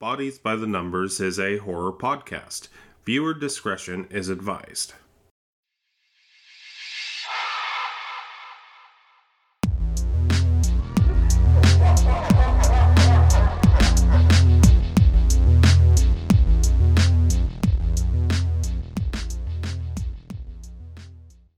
[0.00, 2.68] Bodies by the Numbers is a horror podcast.
[3.04, 4.94] Viewer discretion is advised.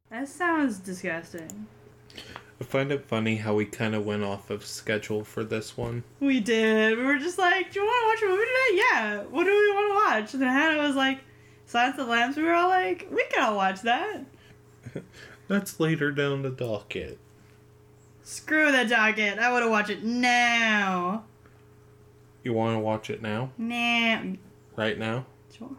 [0.08, 1.66] That sounds disgusting.
[2.60, 6.04] I find it funny how we kind of went off of schedule for this one.
[6.20, 6.98] We did.
[6.98, 9.22] We were just like, "Do you want to watch a movie today?" Yeah.
[9.22, 10.34] What do we want to watch?
[10.34, 11.20] And then Hannah was like,
[11.64, 14.24] "Silence of the Lambs." We were all like, "We can all watch that."
[15.48, 17.18] That's later down the docket.
[18.22, 19.38] Screw the docket.
[19.38, 21.24] I want to watch it now.
[22.44, 23.50] You want to watch it now?
[23.58, 24.22] Nah.
[24.76, 25.26] Right now?
[25.56, 25.76] Sure.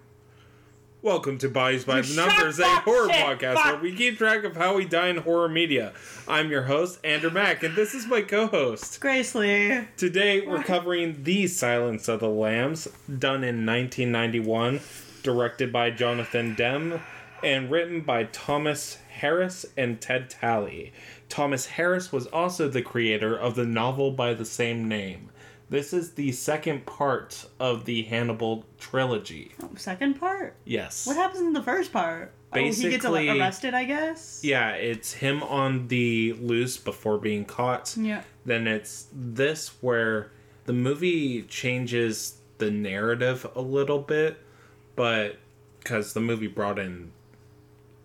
[1.04, 3.66] Welcome to Bodies by the Numbers, a horror shit, podcast fuck.
[3.66, 5.94] where we keep track of how we die in horror media.
[6.28, 9.02] I'm your host, Ander Mack, and this is my co host.
[9.02, 9.88] Grace Lee.
[9.98, 14.80] Today we're covering The Silence of the Lambs, done in 1991,
[15.24, 17.00] directed by Jonathan Demme,
[17.44, 20.94] and written by Thomas Harris and Ted Tally.
[21.30, 25.32] Thomas Harris was also the creator of the novel by the same name.
[25.72, 29.54] This is the second part of the Hannibal trilogy.
[29.64, 30.54] Oh, second part.
[30.66, 31.08] Yes.
[31.08, 32.34] What happens in the first part?
[32.54, 34.42] oh, he gets Basically- like, arrested, I guess.
[34.44, 37.96] Yeah, it's him on the loose before being caught.
[37.98, 38.22] Yeah.
[38.46, 40.32] then it's this where
[40.66, 44.40] the movie changes the narrative a little bit,
[44.98, 45.38] but
[45.80, 47.12] because the movie brought in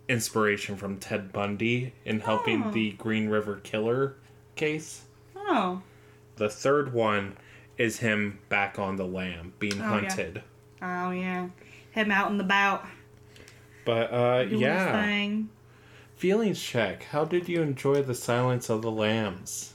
[0.07, 2.71] inspiration from Ted Bundy in helping Oh.
[2.71, 4.15] the Green River Killer
[4.55, 5.01] case.
[5.35, 5.81] Oh.
[6.37, 7.35] The third one
[7.77, 9.89] is him back on the lam being Oh, yeah.
[9.89, 10.43] hunted.
[10.81, 11.49] Oh yeah.
[11.91, 12.85] Him out and about.
[13.85, 15.27] But uh Doing yeah,
[16.15, 17.03] feelings check.
[17.03, 19.73] How did you enjoy the Silence of the Lambs?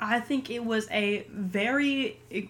[0.00, 2.48] I think it was a very it,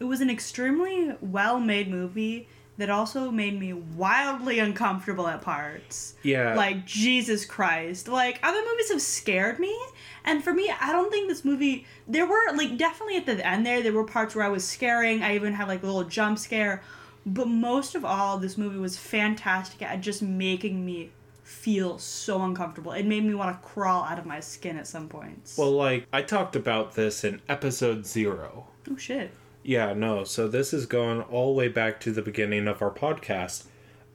[0.00, 6.14] it was an extremely well-made movie that also made me wildly uncomfortable at parts.
[6.24, 8.08] Yeah, Like Jesus Christ.
[8.08, 9.76] Like other movies have scared me
[10.24, 13.64] and for me I don't think this movie there were like definitely at the end
[13.66, 15.22] there there were parts where I was scaring.
[15.22, 16.82] I even had like a little jump scare.
[17.26, 21.10] But most of all this movie was fantastic at just making me
[21.42, 22.92] feel so uncomfortable.
[22.92, 25.56] It made me want to crawl out of my skin at some points.
[25.56, 28.66] well, like I talked about this in episode zero.
[28.90, 29.30] oh shit.
[29.62, 30.24] Yeah, no.
[30.24, 33.64] So this is going all the way back to the beginning of our podcast.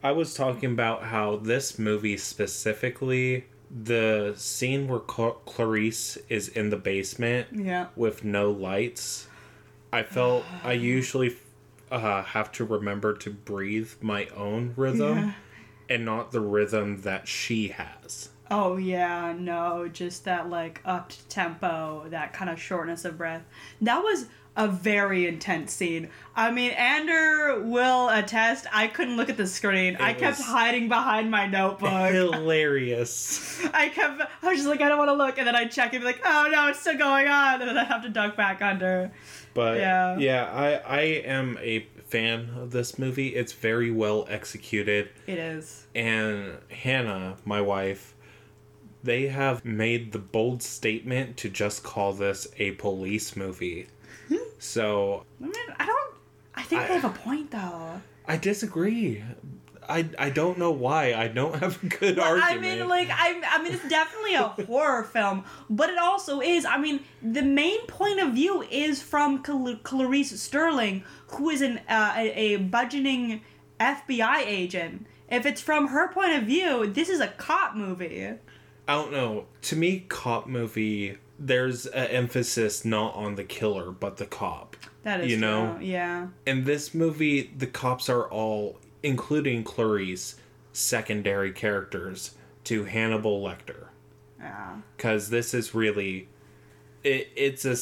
[0.04, 6.78] I was talking about how this movie specifically, the scene where Clarice is in the
[6.78, 7.88] basement Yeah.
[7.96, 9.28] with no lights,
[9.94, 11.36] I felt I usually
[11.92, 15.32] uh, have to remember to breathe my own rhythm Yeah.
[15.90, 18.30] and not the rhythm that she has.
[18.52, 23.44] Oh yeah, no, just that like up tempo, that kind of shortness of breath.
[23.82, 24.26] That was
[24.60, 26.10] a very intense scene.
[26.36, 28.66] I mean, Ander will attest.
[28.74, 29.96] I couldn't look at the screen.
[29.96, 32.12] I kept hiding behind my notebook.
[32.12, 33.66] Hilarious.
[33.74, 34.22] I kept.
[34.44, 36.06] I was just like, I don't want to look, and then I check and be
[36.06, 39.12] like, oh no, it's still going on, and then I have to duck back under.
[39.54, 40.18] But Yeah.
[40.18, 43.30] yeah, I I am a fan of this movie.
[43.36, 45.10] It's very well executed.
[45.26, 45.88] It is.
[45.96, 48.14] And Hannah, my wife,
[49.04, 53.88] they have made the bold statement to just call this a police movie.
[54.58, 56.14] So I mean, I don't.
[56.56, 58.02] I think I- they have a point though.
[58.28, 59.24] I disagree.
[59.88, 61.16] I, I don't know why.
[61.16, 62.60] I don't have a good Well, argument.
[62.64, 66.64] I mean, like, I, I mean, it's definitely a horror film, but it also is.
[66.64, 71.80] I mean, the main point of view is from Cal- Clarice Starling, who is an
[71.90, 73.42] uh, a, a budgeting
[73.80, 75.08] FBI agent.
[75.28, 78.28] If it's from her point of view, this is a cop movie.
[78.88, 79.46] I don't know.
[79.64, 84.76] To me, cop movie, there's an emphasis not on the killer, but the cop.
[85.04, 85.48] That is You true.
[85.48, 85.78] know?
[85.82, 86.28] Yeah.
[86.46, 90.36] in this movie, the cops are all, including Clarice,
[90.74, 92.36] secondary characters
[92.66, 93.88] to Hannibal Lecter.
[94.40, 94.76] Yeah.
[94.98, 96.28] Because this is really,
[97.04, 97.76] it, it's a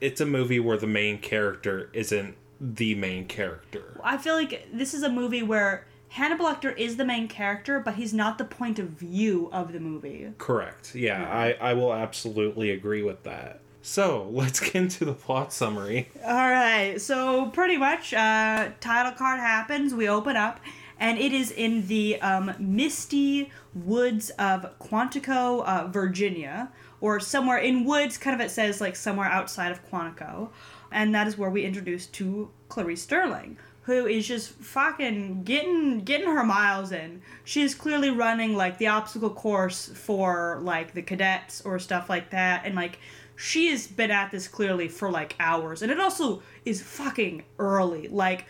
[0.00, 3.98] it's a movie where the main character isn't the main character.
[4.04, 5.86] I feel like this is a movie where
[6.16, 9.80] Hannibal Lecter is the main character, but he's not the point of view of the
[9.80, 10.32] movie.
[10.38, 10.94] Correct.
[10.94, 13.60] Yeah, I I will absolutely agree with that.
[13.82, 16.08] So let's get into the plot summary.
[16.24, 19.92] All right, so pretty much, uh, title card happens.
[19.92, 20.58] We open up,
[20.98, 26.72] and it is in the um, misty woods of Quantico, uh, Virginia,
[27.02, 28.16] or somewhere in woods.
[28.16, 30.48] Kind of, it says like somewhere outside of Quantico,
[30.90, 36.26] and that is where we introduce to Clarice Starling, who is just fucking getting getting
[36.26, 37.22] her miles in.
[37.44, 42.30] She is clearly running like the obstacle course for like the cadets or stuff like
[42.30, 42.98] that, and like
[43.36, 48.08] she has been at this clearly for like hours, and it also is fucking early.
[48.08, 48.46] Like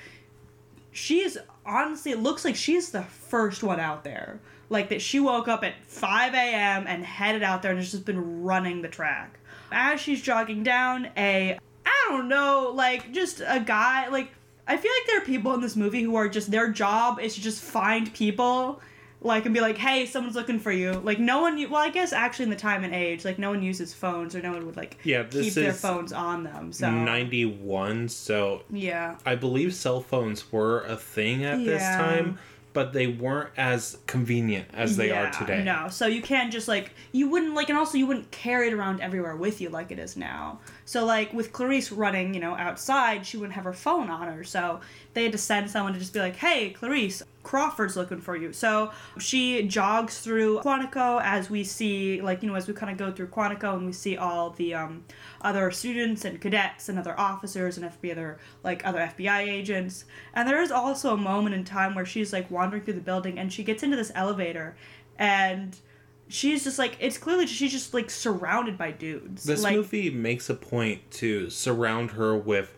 [0.91, 4.41] she is honestly, it looks like she's the first one out there.
[4.71, 6.87] Like that she woke up at 5 a.m.
[6.88, 9.38] and headed out there and has just been running the track.
[9.71, 14.31] As she's jogging down, a I don't know, like just a guy like
[14.69, 17.35] I feel like there are people in this movie who are just their job is
[17.35, 18.81] to just find people
[19.23, 22.13] like and be like, "Hey, someone's looking for you." Like no one well, I guess
[22.13, 24.77] actually in the time and age, like no one uses phones or no one would
[24.77, 26.73] like Yeah, this keep their phones on them.
[26.73, 29.17] So 91, so yeah.
[29.25, 31.97] I believe cell phones were a thing at this Yeah.
[31.97, 32.39] time,
[32.76, 35.64] but they weren't as convenient as they Yeah, are today.
[35.64, 38.75] No, so you can't just like you wouldn't like, and also you wouldn't carry it
[38.75, 40.61] around everywhere with you like it is now.
[40.84, 44.44] So like with Clarice running, you know, outside, she wouldn't have her phone on her.
[44.44, 44.81] So
[45.14, 48.52] they had to send someone to just be like, "Hey, Clarice, Crawford's looking for you."
[48.52, 52.99] So she jogs through Quantico as we see, like you know, as we kind of
[52.99, 55.02] go through Quantico and we see all the um,
[55.47, 60.05] other students and cadets and other officers and FBI other like other FBI agents.
[60.35, 63.39] And there is also a moment in time where she's like wandering through the building
[63.39, 64.77] and she gets into this elevator
[65.19, 65.79] and
[66.27, 69.45] she's just like it's clearly she's just like surrounded by dudes.
[69.45, 72.75] This like, movie makes a point to surround her with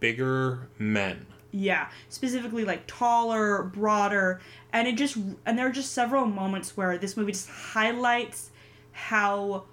[0.00, 1.26] bigger men.
[1.52, 4.40] Yeah, specifically like taller, broader,
[4.72, 8.50] and it just and there are just several moments where this movie just highlights
[8.92, 9.64] how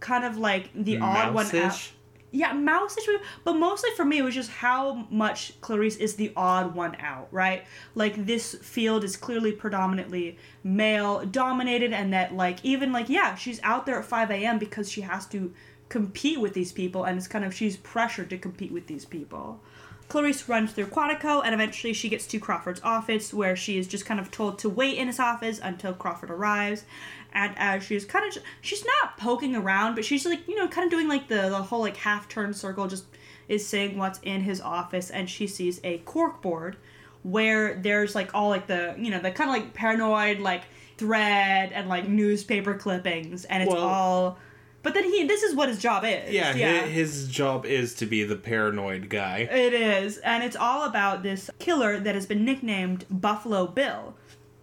[0.00, 1.92] kind of like the odd one out.
[2.30, 3.08] Yeah, mouse-ish,
[3.42, 7.28] but mostly for me it was just how much Clarice is the odd one out,
[7.30, 7.64] right?
[7.94, 13.60] Like this field is clearly predominantly male dominated, and that like even like yeah, she's
[13.62, 14.58] out there at five a.m.
[14.58, 15.54] because she has to
[15.88, 19.60] compete with these people, and it's kind of she's pressured to compete with these people.
[20.08, 24.06] Clarice runs through Quantico and eventually she gets to Crawford's office where she is just
[24.06, 26.84] kind of told to wait in his office until Crawford arrives.
[27.32, 30.84] And as she's kind of, she's not poking around, but she's like, you know, kind
[30.86, 33.04] of doing like the, the whole like half turn circle, just
[33.48, 35.10] is saying what's in his office.
[35.10, 36.76] And she sees a cork board
[37.22, 40.62] where there's like all like the, you know, the kind of like paranoid like
[40.96, 43.44] thread and like newspaper clippings.
[43.44, 44.38] And it's Well- all.
[44.80, 46.32] But then he, this is what his job is.
[46.32, 49.38] Yeah, hi- his job is to be the paranoid guy.
[49.40, 54.14] It is, and it's all about this killer that has been nicknamed Buffalo Bill.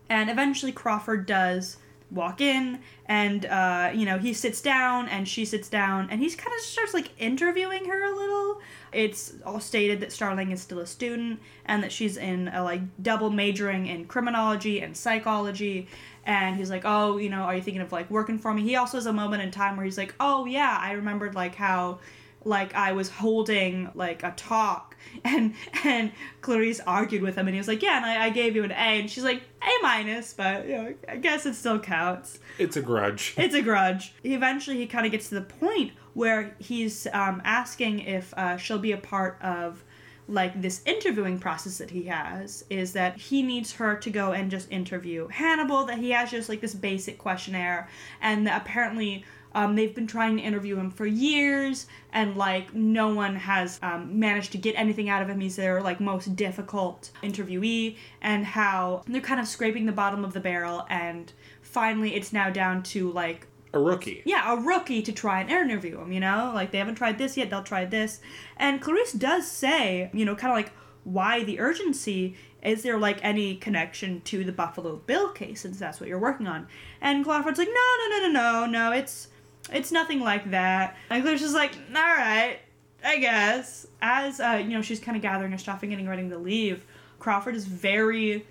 [0.10, 1.78] And eventually Crawford does
[2.12, 6.36] walk in, and uh, you know he sits down, and she sits down, and he's
[6.36, 8.62] kind of starts like interviewing her a little.
[8.92, 12.82] It's all stated that Starling is still a student, and that she's in a like
[13.02, 15.88] double majoring in criminology and psychology.
[16.26, 18.76] And he's like, "Oh, you know, are you thinking of like working for me?" He
[18.76, 22.00] also has a moment in time where he's like, "Oh yeah, I remembered like how."
[22.46, 25.54] Like I was holding like a talk and
[25.84, 26.12] and
[26.42, 28.72] Clarice argued with him and he was like, Yeah, and I, I gave you an
[28.72, 32.40] A and she's like, A minus, but you know, I guess it still counts.
[32.58, 33.34] It's a grudge.
[33.46, 34.14] It's a grudge.
[34.24, 38.94] Eventually he kinda gets to the point where he's um, asking if uh, she'll be
[38.94, 39.84] a part of
[40.28, 44.50] like this interviewing process that he has is that he needs her to go and
[44.50, 47.88] just interview Hannibal that he has just like this basic questionnaire
[48.22, 49.24] and that apparently
[49.56, 54.20] um, they've been trying to interview him for years and like no one has um,
[54.20, 59.02] managed to get anything out of him he's their like most difficult interviewee and how
[59.08, 63.12] they're kind of scraping the bottom of the barrel and finally it's now down to
[63.12, 64.22] like A rookie.
[64.26, 66.52] yeah, a rookie to try and interview him, you know?
[66.54, 68.22] Like, they haven't tried this yet, they'll try this.
[68.56, 70.72] And Clarice does say, you know, kind of like,
[71.04, 72.36] why the urgency?
[72.64, 76.48] Is there, like, any connection to the Buffalo Bill case, since that's what you're working
[76.48, 76.68] on?
[77.02, 79.28] And Crawford's like, no, no, no, no, no, no, it's,
[79.72, 80.96] it's nothing like that.
[81.10, 82.60] And Claire's just like, all right,
[83.04, 83.88] I guess.
[84.02, 86.86] As, uh, you know, she's kind of gathering her stuff and getting ready to leave,
[87.20, 88.46] Crawford is very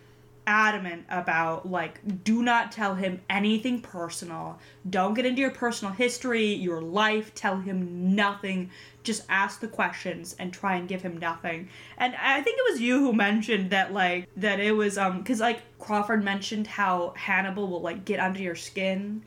[0.47, 4.59] adamant about like do not tell him anything personal.
[4.89, 7.35] Don't get into your personal history your life.
[7.35, 8.71] Tell him nothing.
[9.03, 11.69] Just ask the questions and try and give him nothing.
[11.97, 15.41] And i think it was you who mentioned that like that it was um because
[15.41, 19.23] like crawford mentioned how hannibal will like get under your skin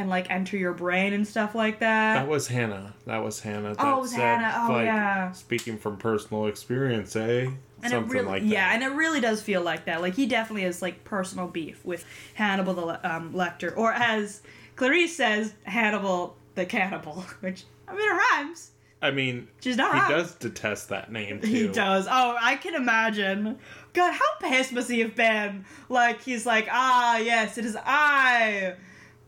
[0.00, 2.94] and like enter your brain and stuff like that That was Hannah.
[3.06, 3.74] That was Hannah.
[3.74, 4.66] That Oh, it was said, Hannah.
[4.68, 5.32] Oh, like, yeah.
[5.32, 7.50] Speaking from personal experience, eh?
[7.82, 8.48] And Something it really, like that.
[8.48, 10.02] yeah, and it really does feel like that.
[10.02, 12.04] Like he definitely has like personal beef with
[12.34, 14.42] Hannibal the um, Lecter, or as
[14.76, 17.24] Clarice says, Hannibal the Cannibal.
[17.40, 18.70] Which I mean, it rhymes.
[19.02, 21.46] I mean, She's not he does detest that name too.
[21.46, 22.06] He does.
[22.06, 23.58] Oh, I can imagine.
[23.94, 25.64] God, how pissed must he have been?
[25.88, 28.74] Like he's like, ah, yes, it is I,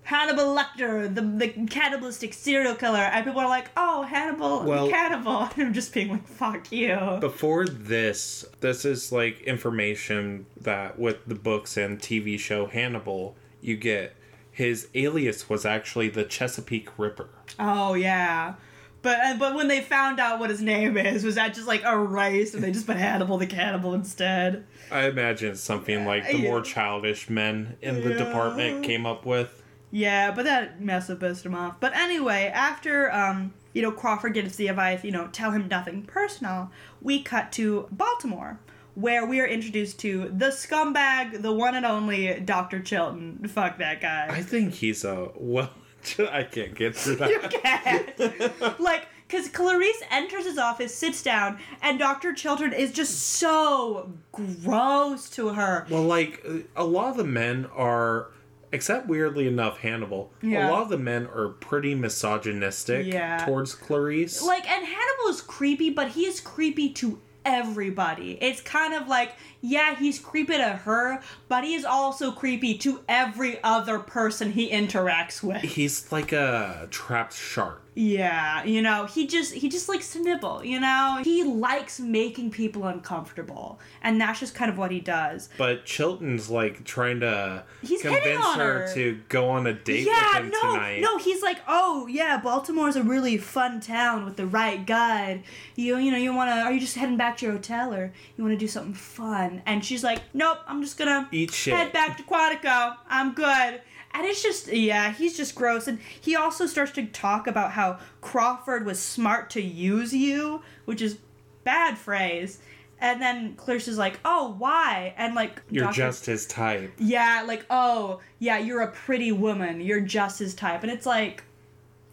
[0.04, 4.90] Hannibal Lecter, the the cannibalistic serial killer, and people are like, oh, Hannibal Well- the
[4.90, 5.42] cannibal.
[5.42, 7.18] And I'm just being like, fuck you.
[7.20, 13.76] Before this, this is like information that with the books and TV show Hannibal, you
[13.76, 14.14] get
[14.50, 17.28] his alias was actually the Chesapeake Ripper.
[17.58, 18.54] Oh yeah.
[19.02, 22.54] But but when they found out what his name is, was that just like erased
[22.54, 24.64] and they just put Hannibal the Cannibal instead?
[24.90, 28.18] I imagine it's something like the more childish men in the Yeah.
[28.24, 29.61] department came up with.
[29.92, 31.78] Yeah, but that must have pissed him off.
[31.78, 36.02] But anyway, after um, you know, Crawford gives the advice, you know, tell him nothing
[36.02, 36.70] personal,
[37.00, 38.58] we cut to Baltimore,
[38.94, 42.80] where we are introduced to the scumbag, the one and only Dr.
[42.80, 43.46] Chilton.
[43.48, 44.28] Fuck that guy.
[44.30, 45.70] I think he's a well.
[46.18, 47.30] I can't get through that.
[47.30, 48.80] You can't.
[48.80, 52.32] like, because Clarice enters his office, sits down, and Dr.
[52.34, 55.86] Chilton is just so gross to her.
[55.88, 56.44] Well, like
[56.74, 58.32] a lot of the men are,
[58.72, 60.32] except weirdly enough, Hannibal.
[60.42, 60.68] Yeah.
[60.68, 63.44] A lot of the men are pretty misogynistic Yeah.
[63.44, 64.42] towards Clarice.
[64.42, 68.38] Like, and Hannibal is creepy, but he is creepy to everybody.
[68.40, 73.00] It's kind of like, yeah, he's creepy to her, but he is also creepy to
[73.08, 75.62] every other person he interacts with.
[75.62, 77.78] He's like a trapped shark.
[77.94, 81.20] Yeah, you know, he just he just likes to nibble, you know?
[81.22, 83.78] He likes making people uncomfortable.
[84.02, 85.50] And that's just kind of what he does.
[85.58, 88.94] But Chilton's like trying to He's convince on her, her.
[88.94, 91.00] to go on a date yeah, with him no, tonight.
[91.02, 91.18] no.
[91.18, 95.42] He's like, oh yeah, Baltimore's a really fun town with the right guide.
[95.76, 96.62] You you know you want to?
[96.62, 99.51] Are you just heading back to your hotel or you want to do something fun?
[99.66, 101.74] And she's like, nope, I'm just gonna Eat shit.
[101.74, 102.96] head back to Quantico.
[103.08, 103.80] I'm good.
[104.14, 105.88] And it's just yeah, he's just gross.
[105.88, 111.02] And he also starts to talk about how Crawford was smart to use you, which
[111.02, 111.18] is
[111.64, 112.58] bad phrase.
[113.00, 115.12] And then Clarice is like, oh, why?
[115.16, 115.96] And like, You're Dr.
[115.96, 116.92] just his type.
[116.98, 119.80] yeah, like, oh, yeah, you're a pretty woman.
[119.80, 120.84] You're just his type.
[120.84, 121.42] And it's like,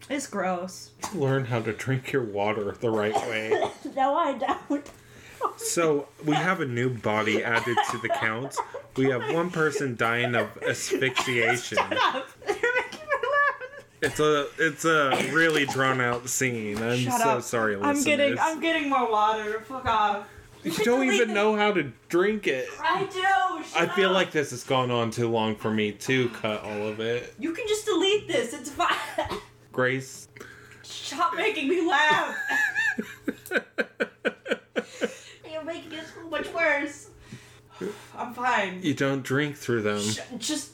[0.10, 0.90] it's gross.
[1.14, 3.52] Learn how to drink your water the right way.
[3.96, 4.90] No, I don't.
[5.58, 8.56] So we have a new body added to the count.
[8.96, 11.78] We have one person dying of asphyxiation.
[11.78, 12.26] Shut.
[12.48, 13.86] You're making me laugh.
[14.02, 16.78] It's a it's a really drawn out scene.
[16.82, 17.44] I'm Shut so up.
[17.44, 17.98] sorry, listeners.
[17.98, 19.60] I'm getting, I'm getting more water.
[19.62, 20.28] Fuck off.
[20.64, 21.36] you don't even this.
[21.36, 22.68] know how to drink it.
[22.82, 23.64] I do.
[23.78, 24.16] I feel up.
[24.16, 27.34] like this has gone on too long for me to cut all of it.
[27.40, 28.54] you can just delete this.
[28.54, 28.90] It's fine.
[29.72, 30.28] Grace.
[30.82, 32.36] Stop making me laugh.
[35.70, 37.10] Making it so much worse.
[38.18, 38.82] I'm fine.
[38.82, 40.02] You don't drink through them.
[40.02, 40.72] Sh- just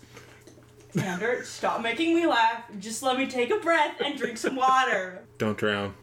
[0.93, 2.63] Xander, stop making me laugh.
[2.79, 5.21] Just let me take a breath and drink some water.
[5.37, 5.93] Don't drown.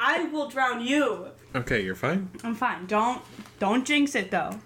[0.00, 1.28] I will drown you.
[1.54, 2.30] Okay, you're fine.
[2.42, 2.86] I'm fine.
[2.86, 3.20] Don't
[3.58, 4.58] don't jinx it though.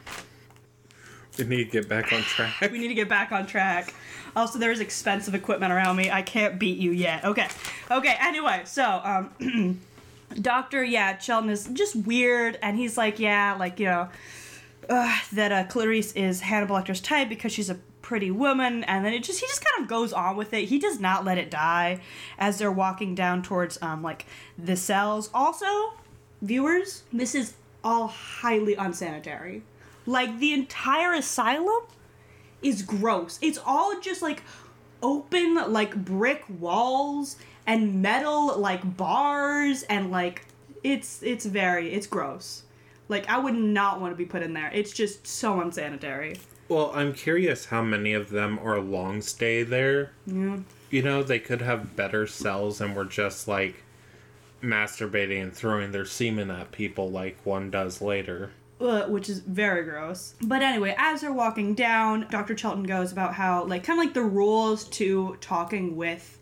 [1.36, 2.60] We need to get back on track.
[2.60, 3.94] We need to get back on track.
[4.36, 6.08] Also, there's expensive equipment around me.
[6.08, 7.24] I can't beat you yet.
[7.24, 7.48] Okay.
[7.90, 9.80] Okay, anyway, so um
[10.40, 14.08] Doctor, yeah, Chilton is just weird and he's like, yeah, like, you know,
[14.88, 19.12] uh, that uh, Clarice is Hannibal Lecter's type because she's a pretty woman, and then
[19.12, 20.64] it just he just kind of goes on with it.
[20.64, 22.00] He does not let it die
[22.38, 24.26] as they're walking down towards um like
[24.58, 25.30] the cells.
[25.32, 25.94] Also,
[26.42, 29.62] viewers, this is all highly unsanitary.
[30.04, 31.84] Like the entire asylum
[32.60, 33.38] is gross.
[33.40, 34.42] It's all just like
[35.02, 37.36] open like brick walls
[37.66, 40.47] and metal like bars and like
[40.83, 42.62] it's it's very it's gross.
[43.09, 44.71] Like I would not want to be put in there.
[44.73, 46.37] It's just so unsanitary.
[46.69, 50.12] Well, I'm curious how many of them are long stay there.
[50.26, 50.59] Yeah.
[50.90, 53.76] You know, they could have better cells and were just like
[54.62, 58.50] masturbating and throwing their semen at people like one does later.
[58.81, 60.35] uh, which is very gross.
[60.42, 62.54] But anyway, as they're walking down, Dr.
[62.54, 66.38] Chilton goes about how, like, kind of like the rules to talking with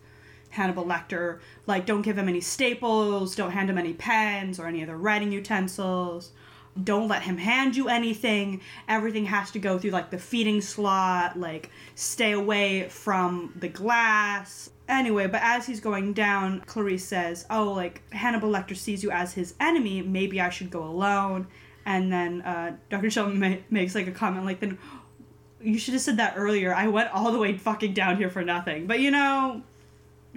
[0.51, 1.39] Hannibal Lecter.
[1.65, 5.31] Like, don't give him any staples, don't hand him any pens or any other writing
[5.31, 6.31] utensils.
[6.81, 8.61] Don't let him hand you anything.
[8.87, 11.37] Everything has to go through, like, the feeding slot.
[11.37, 14.69] Like, stay away from the glass.
[14.87, 19.33] Anyway, but as he's going down, Clarice says, Oh, like, Hannibal Lecter sees you as
[19.33, 20.01] his enemy.
[20.01, 21.47] Maybe I should go alone.
[21.85, 23.09] And then uh, Dr.
[23.09, 24.77] Chilton ma- makes like a comment like, then
[25.61, 26.73] you should have said that earlier.
[26.73, 28.87] I went all the way fucking down here for nothing.
[28.87, 29.61] But you know,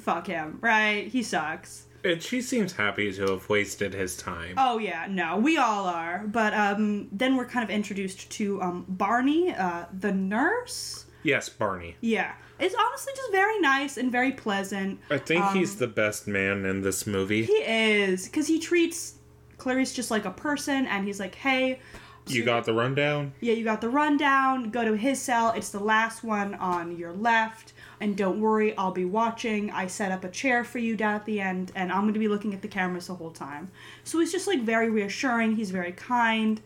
[0.01, 1.07] fuck him, right?
[1.09, 1.87] He sucks.
[2.05, 4.55] And she seems happy to have wasted his time.
[4.59, 6.25] Oh yeah, no, we all are.
[6.27, 11.07] But um, then we're kind of introduced to um, Barney, uh, the nurse.
[11.23, 11.97] Yes, Barney.
[12.03, 15.01] Yeah, it's honestly just very nice and very pleasant.
[15.11, 17.45] I think Um, he's the best man in this movie.
[17.45, 19.15] He is because he treats
[19.57, 21.81] Clarice just like a person, and he's like, hey.
[22.27, 23.33] You got the rundown?
[23.41, 24.71] Yeah, you got the rundown.
[24.71, 25.53] Go to his cell.
[25.53, 27.73] It's the last one on your left.
[28.01, 29.71] And don't worry, I'll be watching.
[29.71, 32.21] I set up a chair for you down at the end, and I'm going to
[32.21, 33.71] be looking at the cameras the whole time.
[34.05, 35.57] So he's just like very reassuring.
[35.57, 36.61] He's very kind.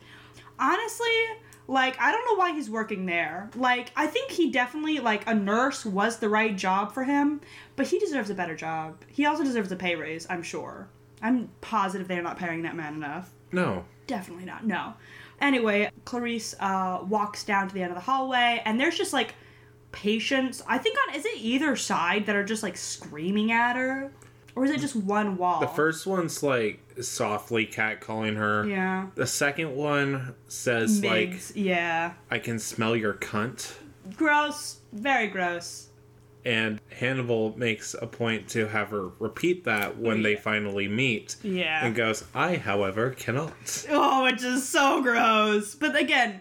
[0.59, 1.07] Honestly,
[1.69, 3.50] like, I don't know why he's working there.
[3.55, 7.43] Like, I think he definitely, like, a nurse was the right job for him,
[7.77, 8.97] but he deserves a better job.
[9.07, 10.88] He also deserves a pay raise, I'm sure.
[11.21, 13.31] I'm positive they're not paying that man enough.
[13.53, 13.85] No.
[14.07, 14.65] Definitely not.
[14.67, 14.95] No.
[15.40, 19.35] Anyway, Clarice uh, walks down to the end of the hallway, and there's just like
[19.92, 20.62] patients.
[20.66, 24.12] I think on is it either side that are just like screaming at her,
[24.57, 25.61] or is it just one wall?
[25.61, 28.66] The first one's like softly catcalling her.
[28.66, 29.07] Yeah.
[29.14, 31.52] The second one says Miggs.
[31.54, 32.14] yeah.
[32.30, 33.75] I can smell your cunt.
[34.16, 34.78] Gross.
[34.92, 35.88] Very gross.
[36.49, 41.37] And Hannibal makes a point to have her repeat that when oh, they finally meet.
[41.43, 41.85] Yeah.
[41.85, 43.85] And goes, I, however, cannot.
[43.90, 45.75] Oh, which is so gross.
[45.75, 46.40] But again,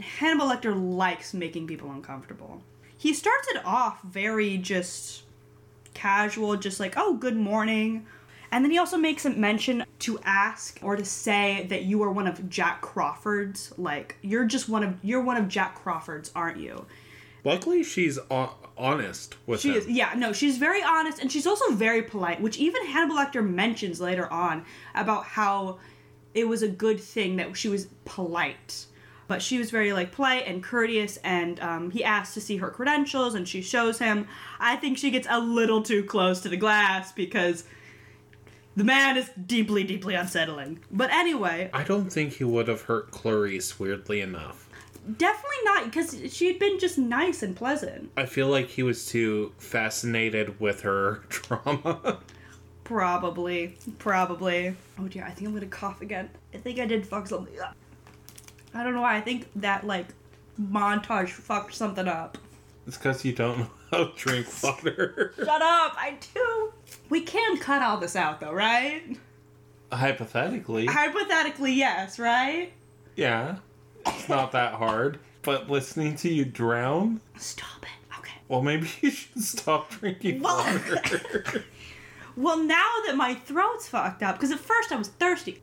[0.00, 2.62] Hannibal Lecter likes making people uncomfortable.
[2.96, 5.24] He starts it off very just
[5.92, 8.06] casual, just like, oh, good morning.
[8.50, 12.10] And then he also makes a mention to ask or to say that you are
[12.10, 13.74] one of Jack Crawford's.
[13.76, 16.86] Like, you're just one of you're one of Jack Crawford's, aren't you?
[17.44, 18.18] Luckily, she's
[18.76, 19.76] honest with She him.
[19.76, 23.46] is, yeah, no, she's very honest and she's also very polite, which even Hannibal Lecter
[23.46, 25.78] mentions later on about how
[26.34, 28.86] it was a good thing that she was polite.
[29.26, 32.68] But she was very like polite and courteous, and um, he asks to see her
[32.68, 34.26] credentials, and she shows him.
[34.58, 37.62] I think she gets a little too close to the glass because
[38.74, 40.80] the man is deeply, deeply unsettling.
[40.90, 44.68] But anyway, I don't think he would have hurt Clarice, weirdly enough.
[45.16, 48.10] Definitely not because she had been just nice and pleasant.
[48.16, 52.18] I feel like he was too fascinated with her trauma.
[52.84, 53.76] Probably.
[53.98, 54.74] Probably.
[54.98, 56.28] Oh dear, I think I'm gonna cough again.
[56.54, 57.76] I think I did fuck something up.
[58.74, 59.16] I don't know why.
[59.16, 60.06] I think that, like,
[60.60, 62.38] montage fucked something up.
[62.86, 65.32] it's because you don't know how to drink water.
[65.36, 65.94] Shut up!
[65.98, 66.72] I do!
[67.08, 69.16] We can cut all this out, though, right?
[69.92, 70.86] Hypothetically.
[70.86, 72.72] Hypothetically, yes, right?
[73.16, 73.56] Yeah.
[74.06, 75.18] It's not that hard.
[75.42, 77.20] But listening to you drown?
[77.38, 78.18] Stop it.
[78.18, 78.34] Okay.
[78.48, 81.64] Well, maybe you should stop drinking Well- water.
[82.36, 85.60] Well, now that my throat's fucked up, because at first I was thirsty.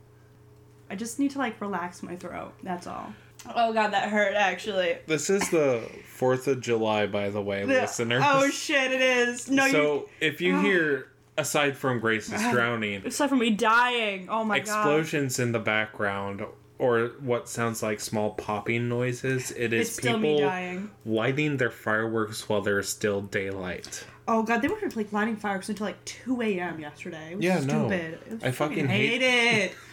[0.90, 2.54] I just need to, like, relax my throat.
[2.62, 3.14] That's all.
[3.56, 4.98] Oh god, that hurt, actually.
[5.08, 5.90] this is the
[6.20, 8.22] 4th of July, by the way, listeners.
[8.26, 9.50] Oh shit, it is.
[9.50, 9.72] No, you.
[9.72, 10.62] so, if you Oh.
[10.62, 12.52] hear, aside from Grace's ah.
[12.52, 14.28] drowning, Aside from me dying.
[14.30, 14.68] Oh my god.
[14.80, 16.44] explosions in the background,
[16.80, 20.92] or what sounds like small popping noises, it is It's people dying.
[21.06, 24.06] lighting their fireworks while there's still daylight.
[24.28, 26.80] Oh god, they were like lighting fireworks until like 2 a.m.
[26.80, 27.32] yesterday.
[27.32, 27.88] It was Yeah, no.
[27.88, 28.20] stupid.
[28.32, 29.76] Was I fucking hate- it.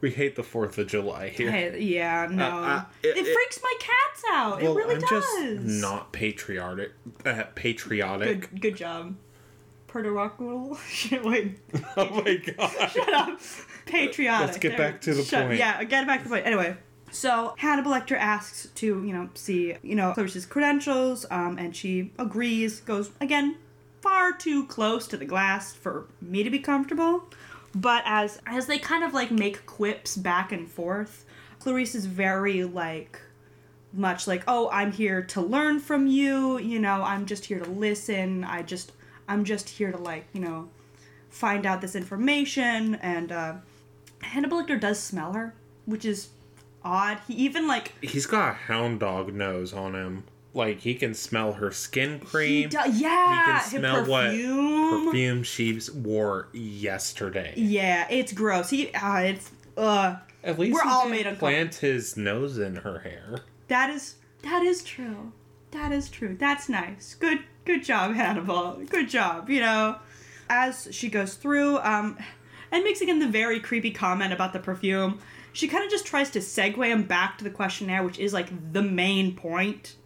[0.00, 1.50] We hate the 4th of July here.
[1.76, 2.44] Yeah, no.
[2.62, 4.62] uh, it, it- it- freaks my cats out.
[4.62, 5.08] well, it really I'm does.
[5.64, 6.92] just not patriotic.
[7.26, 8.48] Uh, patriotic.
[8.52, 9.16] Good, good job.
[9.88, 10.78] Perdorakul?
[10.88, 11.58] Shit, wait.
[11.96, 12.90] oh my god.
[12.90, 13.40] Shut up.
[13.86, 14.46] Patriotic.
[14.46, 15.58] Let's get There- back to the shut- point.
[15.58, 16.46] Yeah, get back to the point.
[16.46, 16.76] Anyway,
[17.10, 22.12] so Hannibal Lecter asks to, you know, see, you know, Clarice's credentials, um, and she
[22.18, 23.56] agrees, goes, again,
[24.02, 27.24] far too close to the glass for me to be comfortable.
[27.74, 31.24] But as as they kind of like make quips back and forth,
[31.60, 33.20] Clarice is very like
[33.92, 37.70] much like, "Oh, I'm here to learn from you, you know, I'm just here to
[37.70, 38.44] listen.
[38.44, 38.92] I just
[39.28, 40.68] I'm just here to like, you know,
[41.30, 43.54] find out this information and uh
[44.22, 45.54] Hannibal Lecter does smell her,
[45.86, 46.30] which is
[46.84, 47.20] odd.
[47.28, 50.24] He even like He's got a hound dog nose on him.
[50.54, 55.04] Like he can smell her skin he cream, do- yeah, he can smell what perfume.
[55.06, 57.52] perfume she wore yesterday.
[57.56, 58.70] Yeah, it's gross.
[58.70, 61.48] He uh, it's uh At least We're he all made uncomfortable.
[61.48, 63.40] plant his nose in her hair.
[63.68, 65.32] that is that is true.
[65.72, 66.34] That is true.
[66.40, 67.14] That's nice.
[67.14, 68.80] Good good job, Hannibal.
[68.88, 69.96] Good job, you know.
[70.48, 72.18] As she goes through, um
[72.72, 75.18] and makes again the very creepy comment about the perfume.
[75.52, 78.72] She kind of just tries to segue him back to the questionnaire, which is like
[78.72, 79.96] the main point.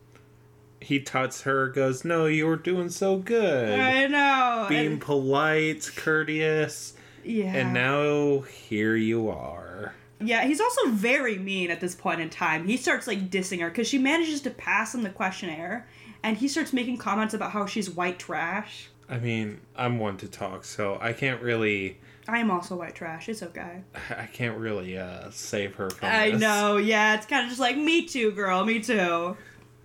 [0.81, 4.66] He tuts her, goes, "No, you were doing so good, I know.
[4.68, 7.55] being and- polite, courteous, yeah.
[7.55, 12.66] and now here you are." Yeah, he's also very mean at this point in time.
[12.66, 15.87] He starts like dissing her because she manages to pass him the questionnaire,
[16.22, 18.88] and he starts making comments about how she's white trash.
[19.08, 23.28] I mean, I'm one to talk, so I can't really, I am also white trash.
[23.28, 23.82] It's okay.
[24.11, 26.40] I can't really uh, save her from I this.
[26.40, 26.76] know.
[26.76, 28.64] Yeah, it's kind of just like me too, girl.
[28.64, 29.37] Me too.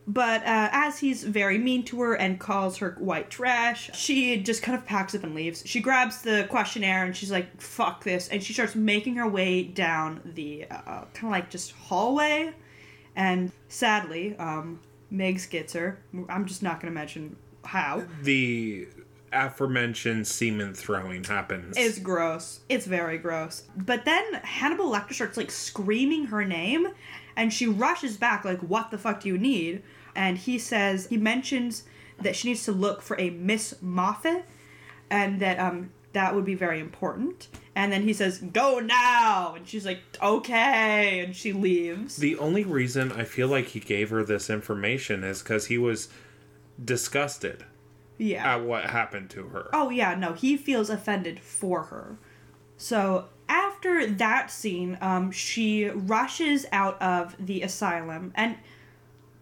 [0.10, 4.64] But uh, as he's very mean to her and calls her white trash, she just
[4.64, 5.64] kind of packs up and leaves.
[5.66, 8.30] She grabs the questionnaire and she's like, fuck this.
[8.30, 12.54] And she starts making her way down the uh, kind of like just hallway.
[13.18, 16.00] And sadly, um, Miggs gets her.
[16.30, 18.04] I'm just not going to mention how.
[18.24, 18.88] The
[19.32, 21.76] aforementioned semen throwing happens.
[21.78, 22.62] It's gross.
[22.70, 23.64] It's very gross.
[23.76, 26.88] But then Hannibal Lecter starts like screaming her name,
[27.36, 29.84] and she rushes back like, "What the fuck do you need?"
[30.16, 31.84] And he says he mentions
[32.20, 34.44] that she needs to look for a Miss Mofet,
[35.10, 37.48] and that um that would be very important.
[37.76, 42.18] And then he says, "Go now," and she's like, "Okay," and she leaves.
[42.18, 46.10] The only reason I feel like he gave her this information is because he was
[46.84, 47.64] disgusted
[48.18, 48.56] Yeah.
[48.56, 49.70] at what happened to her.
[49.74, 52.18] Oh yeah, no, he feels offended for her.
[52.78, 58.56] So after that scene, um, she rushes out of the asylum, and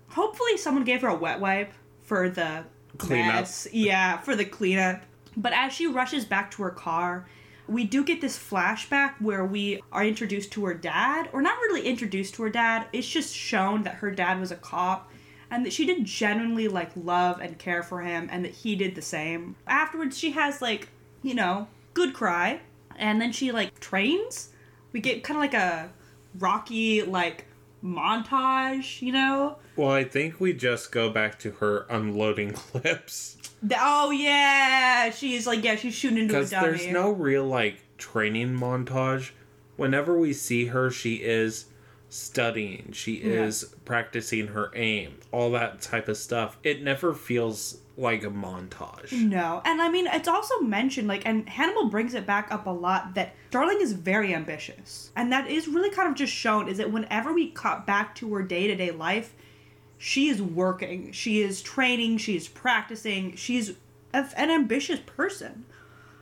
[0.09, 2.65] hopefully someone gave her a wet wipe for the
[2.97, 3.33] Cleanup.
[3.35, 3.67] mess.
[3.73, 5.03] Yeah, for the cleanup.
[5.37, 7.25] But as she rushes back to her car,
[7.67, 11.81] we do get this flashback where we are introduced to her dad, or not really
[11.81, 12.87] introduced to her dad.
[12.93, 15.11] It's just shown that her dad was a cop
[15.49, 18.95] and that she did genuinely like love and care for him and that he did
[18.95, 19.55] the same.
[19.67, 20.89] Afterwards she has like,
[21.23, 22.61] you know, good cry
[22.97, 24.49] and then she like trains.
[24.91, 25.91] We get kind of like a
[26.39, 27.45] rocky like
[27.85, 29.57] montage, you know?
[29.75, 33.37] Well, I think we just go back to her unloading clips.
[33.77, 36.67] Oh yeah, she's like yeah, she's shooting into a Because dummy.
[36.69, 39.31] there's no real, like, training montage.
[39.77, 41.65] Whenever we see her, she is
[42.09, 43.43] studying, she Yeah.
[43.45, 46.57] is practicing her aim, all that type of stuff.
[46.63, 49.11] It never feels like a montage.
[49.11, 52.71] No, and I mean it's also mentioned like, and Hannibal brings it back up a
[52.71, 56.77] lot that Darling is very ambitious, and that is really kind of just shown is
[56.77, 59.33] that whenever we cut back to her day to day life,
[59.97, 63.73] she is working, she is training, she is practicing, she's
[64.13, 65.65] an ambitious person.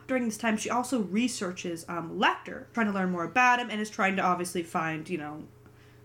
[0.07, 3.79] During this time, she also researches um, Lecter, trying to learn more about him, and
[3.79, 5.43] is trying to obviously find, you know,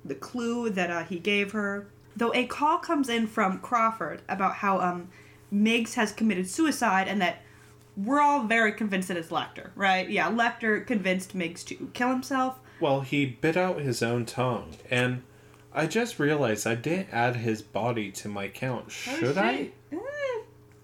[0.05, 1.89] the clue that uh, he gave her.
[2.17, 5.09] Though a call comes in from Crawford about how um,
[5.51, 7.43] Miggs has committed suicide and that
[7.97, 10.09] we're all very convinced that it's Lecter, right?
[10.09, 12.59] Yeah, Lecter convinced Miggs to kill himself.
[12.81, 15.23] Well, he bit out his own tongue, and
[15.73, 18.93] I just realized I didn't add his body to my count.
[18.93, 19.71] Should I?
[19.91, 19.97] Eh,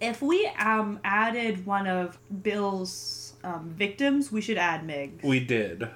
[0.01, 5.23] If we um added one of Bill's um, victims, we should add Miggs.
[5.23, 5.89] We did.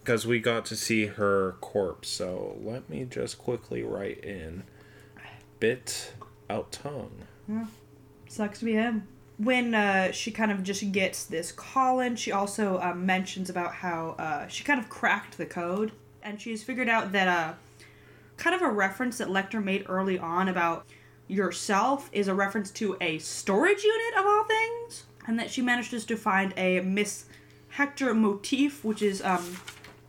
[0.00, 2.08] Because we got to see her corpse.
[2.08, 4.64] So let me just quickly write in
[5.60, 6.14] bit
[6.50, 7.12] out tongue.
[8.28, 9.08] Sucks to be him.
[9.38, 13.74] When uh, she kind of just gets this call in, she also um, mentions about
[13.74, 17.54] how uh, she kind of cracked the code, and she's figured out that uh,
[18.36, 20.86] kind of a reference that Lecter made early on about
[21.28, 26.04] yourself is a reference to a storage unit of all things, and that she manages
[26.06, 27.26] to find a Miss
[27.70, 29.56] Hester Mofet, which is um,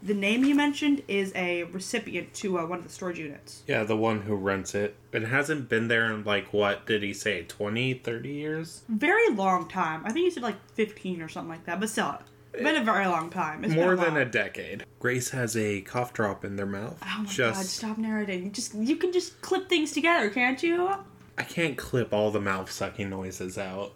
[0.01, 3.63] the name you mentioned is a recipient to uh, one of the storage units.
[3.67, 4.95] Yeah, the one who rents it.
[5.11, 8.83] It hasn't been there in like, what did he say, 20, 30 years?
[8.87, 10.03] very long time.
[10.05, 12.17] I think he said like 15 or something like that, but still,
[12.53, 13.63] it's been a very long time.
[13.63, 14.83] It's More a than a decade.
[14.99, 16.97] Grace has a cough drop in their mouth.
[17.03, 18.51] Oh my god, just, stop narrating.
[18.51, 20.89] Just you can just clip things together, can't you?
[21.37, 23.93] I can't clip all the mouth sucking noises out.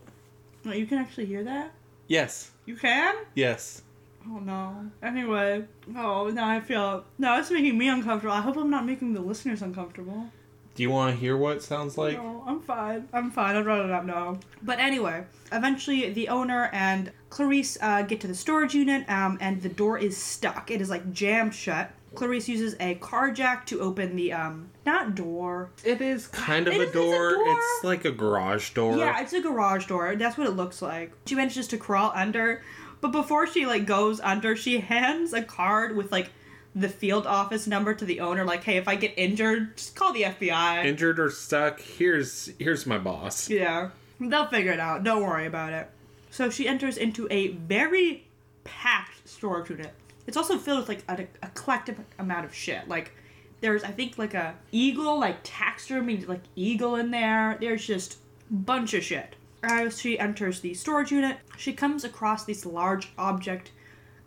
[0.64, 1.72] No, you can actually hear that.
[2.08, 3.16] Yes, You can?
[3.36, 3.82] yes.
[4.30, 4.90] Oh no.
[5.02, 5.66] Anyway,
[5.98, 8.34] oh now I feel no, it's making me uncomfortable.
[8.34, 10.28] I hope I'm not making the listeners uncomfortable.
[10.76, 12.18] Do you want to hear what it sounds like?
[12.18, 13.08] no, I'm fine.
[13.14, 13.56] I'm fine.
[13.56, 14.40] I'd rather not know.
[14.64, 19.62] But anyway, eventually the owner and Clarice uh, get to the storage unit, um, and
[19.62, 20.72] the door is stuck.
[20.72, 21.92] It is like jammed shut.
[22.16, 25.70] Clarice uses a car jack to open the um not door.
[25.84, 27.34] It is kind of It a is- it's a door.
[27.36, 27.44] door.
[27.48, 28.98] It's like a garage door.
[28.98, 30.16] Yeah, it's a garage door.
[30.16, 31.12] That's what it looks like.
[31.26, 32.62] She manages to crawl under,
[33.04, 36.30] but before she like goes under, she hands a card with like
[36.74, 38.46] the field office number to the owner.
[38.46, 40.86] Like, hey, if I get injured, just call the FBI.
[40.86, 43.50] Injured or stuck, here's here's my boss.
[43.50, 43.90] yeah,
[44.22, 45.04] they'll figure it out.
[45.04, 45.90] Don't worry about it.
[46.32, 48.26] So she enters into a very
[48.64, 49.92] packed storage unit.
[50.26, 52.88] It's also filled with like an eclectic amount of shit.
[52.88, 53.12] Like
[53.60, 57.58] there's I think like a eagle like taxidermy like eagle in there.
[57.60, 59.36] There's just bunch of shit.
[59.64, 63.72] As she enters the storage unit, she comes across this large object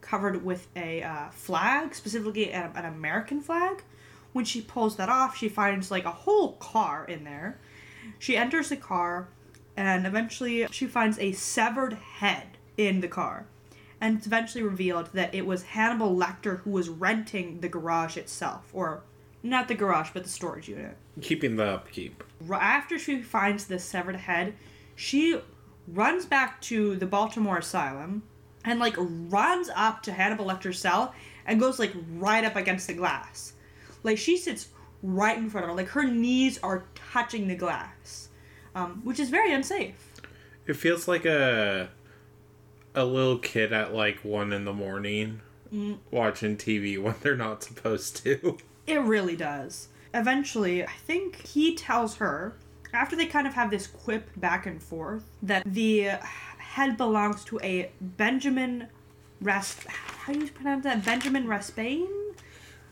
[0.01, 3.83] covered with a uh, flag, specifically an, an American flag.
[4.33, 7.59] When she pulls that off, she finds like a whole car in there.
[8.19, 9.29] She enters the car,
[9.77, 13.47] and eventually she finds a severed head in the car.
[14.01, 18.71] And it's eventually revealed that it was Hannibal Lecter who was renting the garage itself,
[18.73, 19.03] or
[19.43, 20.97] not the garage, but the storage unit.
[21.21, 22.23] Keeping the upkeep.
[22.51, 24.55] After she finds the severed head,
[24.97, 25.41] she
[25.87, 28.25] runs back to the Baltimore Asylum
[28.65, 31.15] and like runs up to Hannibal Lecter's cell
[31.47, 33.53] and goes like right up against the glass.
[34.03, 34.69] Like she sits
[35.03, 38.31] right in front of her, like her knees are touching the glass,
[38.75, 39.95] um, which is very unsafe.
[40.67, 41.91] It feels like a
[42.95, 45.99] a little kid at like one in the morning Mm.
[46.13, 48.57] watching TV when they're not supposed to.
[48.87, 49.89] It really does.
[50.15, 52.55] Eventually, I think he tells her,
[52.93, 56.11] after they kind of have this quip back and forth, that the
[56.59, 58.89] head belongs to a Benjamin
[59.41, 59.87] Rasp.
[59.89, 61.05] How do you pronounce that?
[61.05, 62.07] Benjamin Raspain?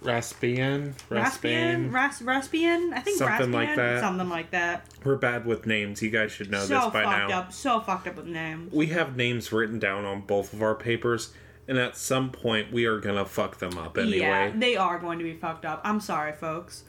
[0.02, 1.90] Raspian, Raspian?
[1.90, 1.92] Raspain.
[1.92, 2.92] Ras- Raspian?
[2.92, 4.00] I think Something like that.
[4.00, 4.87] Something like that.
[5.02, 6.02] We're bad with names.
[6.02, 7.38] You guys should know so this by fucked now.
[7.38, 7.52] up.
[7.52, 8.72] So fucked up with names.
[8.72, 11.33] We have names written down on both of our papers,
[11.66, 14.18] and at some point we are gonna fuck them up anyway.
[14.18, 15.80] Yeah, they are going to be fucked up.
[15.85, 16.85] I'm sorry, folks.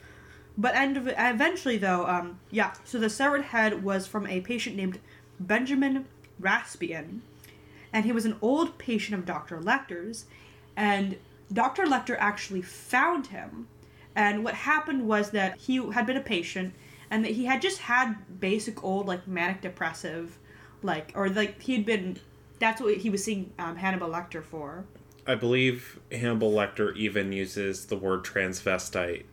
[0.58, 2.74] But end of, eventually, though, um, yeah.
[2.86, 5.00] So the severed head was from a patient named
[5.39, 6.06] Benjamin
[6.41, 7.20] Raspian,
[7.91, 9.60] and he was an old patient of Dr.
[9.60, 10.26] Lecter's,
[10.76, 11.18] and
[11.52, 11.84] Dr.
[11.86, 13.68] Lecter actually found him.
[14.15, 16.74] And what happened was that he had been a patient,
[17.10, 20.38] and that he had just had basic old like manic depressive,
[20.82, 22.18] like or like he had been.
[22.58, 24.86] That's what he was seeing um, Hannibal Lecter for.
[25.28, 29.24] I believe Hannibal Lecter even uses the word transvestite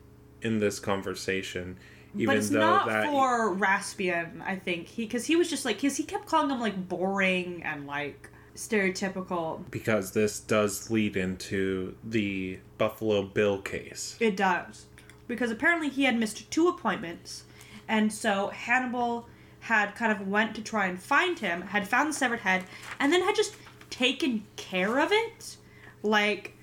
[0.43, 1.77] in this conversation,
[2.15, 4.87] even but it's though not that for Raspian, I think.
[4.87, 8.29] He because he was just like because he kept calling him like boring and like
[8.55, 9.69] stereotypical.
[9.71, 14.15] because this does lead into the Buffalo Bill case.
[14.19, 14.85] It does
[15.27, 17.43] because apparently he had missed two appointments,
[17.87, 19.27] and so Hannibal
[19.61, 22.65] had kind of went to try and find him, had found the severed head,
[22.99, 23.55] and then had just
[23.89, 25.57] taken care of it.
[26.01, 26.53] Like,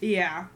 [0.00, 0.46] yeah.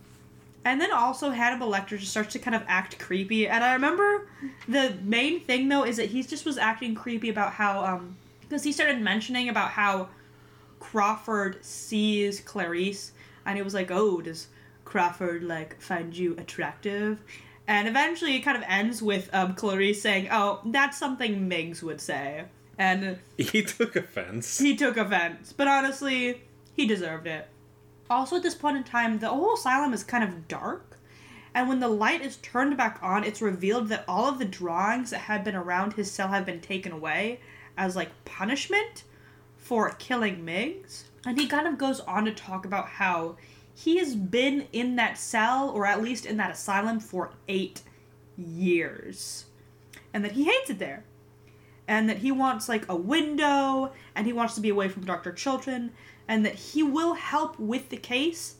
[0.64, 3.46] And then also Hannibal Lecter just starts to kind of act creepy.
[3.46, 4.26] And I remember
[4.66, 8.62] the main thing though is that he just was acting creepy about how um because
[8.64, 10.08] he started mentioning about how
[10.80, 13.12] Crawford sees Clarice
[13.46, 14.48] and it was like, "Oh, does
[14.84, 17.18] Crawford like find you attractive?"
[17.66, 22.00] And eventually it kind of ends with um Clarice saying, "Oh, that's something Miggs would
[22.00, 22.44] say."
[22.78, 24.58] And He took offense.
[24.58, 26.42] he took offense, but honestly,
[26.74, 27.48] he deserved it.
[28.10, 30.98] Also, at this point in time, the whole asylum is kind of dark,
[31.54, 35.10] and when the light is turned back on, it's revealed that all of the drawings
[35.10, 37.40] that had been around his cell have been taken away
[37.76, 39.04] as like punishment
[39.56, 41.04] for killing Miggs.
[41.24, 43.36] And he kind of goes on to talk about how
[43.72, 47.82] he has been in that cell, or at least in that asylum, for eight
[48.36, 49.46] years,
[50.12, 51.04] and that he hates it there
[51.86, 55.32] and that he wants like a window and he wants to be away from Dr.
[55.32, 55.92] Chilton
[56.28, 58.56] and that he will help with the case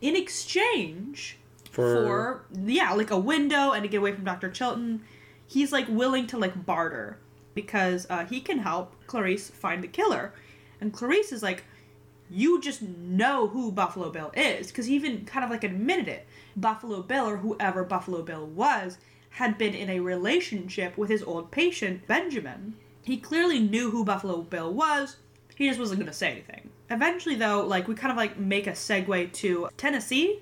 [0.00, 1.38] in exchange
[1.70, 4.50] For- for, yeah, like a window and to get away from Dr.
[4.50, 5.02] Chilton.
[5.46, 7.18] He's like willing to like barter
[7.54, 10.32] because uh, he can help Clarice find the killer.
[10.80, 11.64] And Clarice is like,
[12.30, 16.26] you just know who Buffalo Bill is because he even kind of like admitted it.
[16.56, 18.98] Buffalo Bill or whoever Buffalo Bill was
[19.30, 22.74] had been in a relationship with his old patient Benjamin.
[23.02, 25.16] He clearly knew who Buffalo Bill was.
[25.56, 26.70] He just wasn't going to say anything.
[26.90, 30.40] Eventually though, like we kind of like make a segue to Tennessee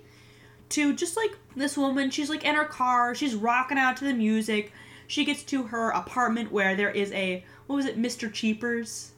[0.70, 4.14] to just like this woman, she's like in her car, she's rocking out to the
[4.14, 4.72] music.
[5.06, 8.32] She gets to her apartment where there is a what was it, Mr.
[8.32, 9.12] Cheapers?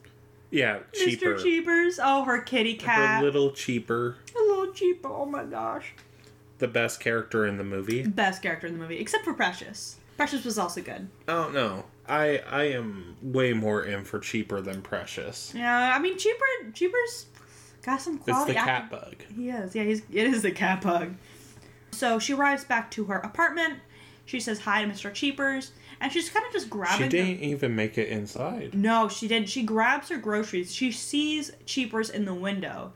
[0.51, 1.37] Yeah, cheaper.
[1.37, 1.43] Mr.
[1.43, 2.01] Cheapers.
[2.03, 3.23] Oh, her kitty Her cat.
[3.23, 4.17] little cheaper.
[4.37, 5.09] A little cheaper.
[5.09, 5.95] Oh my gosh.
[6.59, 8.03] The best character in the movie.
[8.03, 9.97] Best character in the movie, except for Precious.
[10.17, 11.09] Precious was also good.
[11.29, 11.85] Oh no.
[12.11, 15.53] I I am way more in for cheaper than precious.
[15.55, 16.45] Yeah, I mean, Cheaper,
[16.75, 17.27] Cheaper's
[17.83, 18.53] got some quality.
[18.53, 19.17] It's the cat bug.
[19.35, 19.75] He is.
[19.75, 20.03] Yeah, he's.
[20.11, 21.15] It is the cat bug.
[21.93, 23.79] So she arrives back to her apartment.
[24.27, 25.13] She says hi to Mr.
[25.13, 27.05] Cheapers, and she's kind of just grabbing.
[27.05, 28.75] She didn't even make it inside.
[28.75, 29.49] No, she didn't.
[29.49, 30.75] She grabs her groceries.
[30.75, 32.93] She sees Cheapers in the window.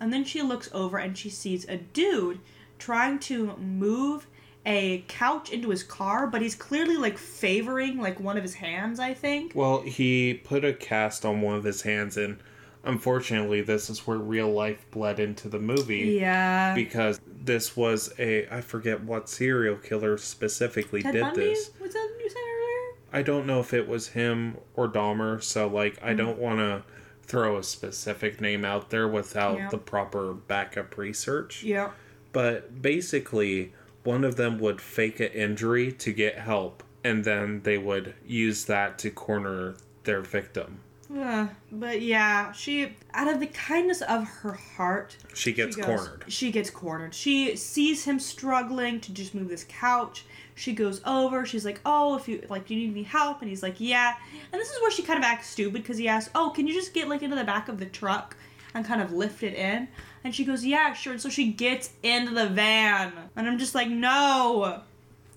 [0.00, 2.38] And then she looks over and she sees a dude
[2.78, 4.27] trying to move
[4.66, 9.00] a couch into his car, but he's clearly like favoring like one of his hands,
[9.00, 9.52] I think.
[9.54, 12.38] Well, he put a cast on one of his hands, and
[12.84, 16.18] unfortunately, this is where real life bled into the movie.
[16.20, 16.74] Yeah.
[16.74, 21.40] Because this was a I forget what serial killer specifically Ted did Bundy?
[21.46, 21.70] this.
[21.80, 22.96] Was that you said earlier?
[23.12, 26.08] I don't know if it was him or Dahmer, so like Mm-hmm.
[26.08, 26.82] I don't want to
[27.22, 29.68] throw a specific name out there without Yeah.
[29.68, 31.62] the proper backup research.
[31.62, 31.90] Yeah.
[32.32, 33.72] But basically,
[34.04, 38.64] one of them would fake an injury to get help, and then they would use
[38.66, 40.80] that to corner their victim.
[41.18, 41.48] Ugh.
[41.72, 46.24] but yeah, she out of the kindness of her heart, She gets she goes- cornered.
[46.28, 47.14] She gets cornered.
[47.14, 50.26] She sees him struggling to just move this couch.
[50.54, 51.46] She goes over.
[51.46, 54.14] She's like, "Oh, if you like, do you need any help?" And he's like, "Yeah."
[54.52, 56.74] And this is where she kind of acts stupid because he asks, "Oh, can you
[56.74, 58.36] just get like into the back of the truck
[58.78, 59.88] and kind of lift it in?"
[60.24, 63.74] And she goes, "Yeah, sure." And so she gets into the van, and I'm just
[63.74, 64.82] like, "No,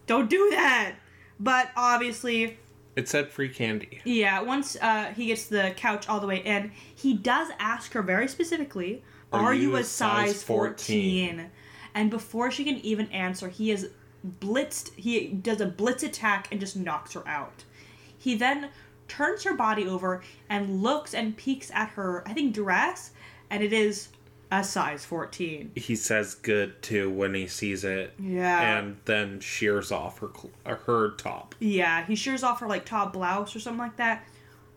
[0.08, 0.96] don't do that."
[1.40, 2.58] But obviously,
[2.96, 4.02] It said free candy.
[4.06, 8.02] yeah, once uh, he gets the couch all the way in, he does ask her
[8.02, 9.02] very specifically,
[9.34, 11.50] Are Are, you you a size 14?
[11.96, 13.90] And before she can even answer, he is
[14.40, 14.94] blitzed.
[14.96, 17.64] He does a blitz attack and just knocks her out.
[18.18, 18.70] He then
[19.08, 23.12] turns her body over and looks and peeks at her, I think, dress,
[23.52, 24.08] and it is
[24.52, 25.72] a size 14.
[25.76, 28.14] He says good too when he sees it.
[28.20, 28.80] Yeah.
[28.80, 30.30] And then shears off her
[30.66, 31.54] uh, her top.
[31.60, 34.26] Yeah, he shears off her like top blouse or something like that,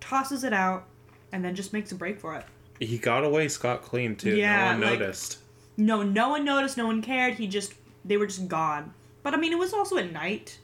[0.00, 0.84] tosses it out,
[1.32, 2.44] and then just makes a break for it.
[2.80, 4.36] He got away scot clean too.
[4.36, 5.38] Yeah, no one like- noticed.
[5.76, 7.34] No, no one noticed, no one cared.
[7.34, 8.94] He just they were just gone.
[9.22, 10.58] But I mean, it was also at night,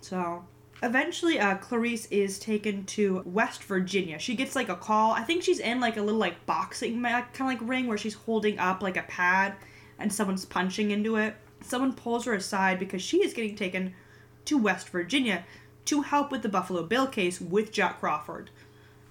[0.00, 0.44] so
[0.84, 4.18] eventually, uh, Clarice is taken to West Virginia.
[4.18, 5.12] She gets like a call.
[5.12, 8.14] I think she's in like a little like boxing kind of like ring where she's
[8.14, 9.54] holding up like a pad,
[9.98, 11.34] and someone's punching into it.
[11.62, 13.94] Someone pulls her aside because she is getting taken
[14.44, 15.44] to West Virginia
[15.86, 18.50] to help with the Buffalo Bill case with Jack Crawford.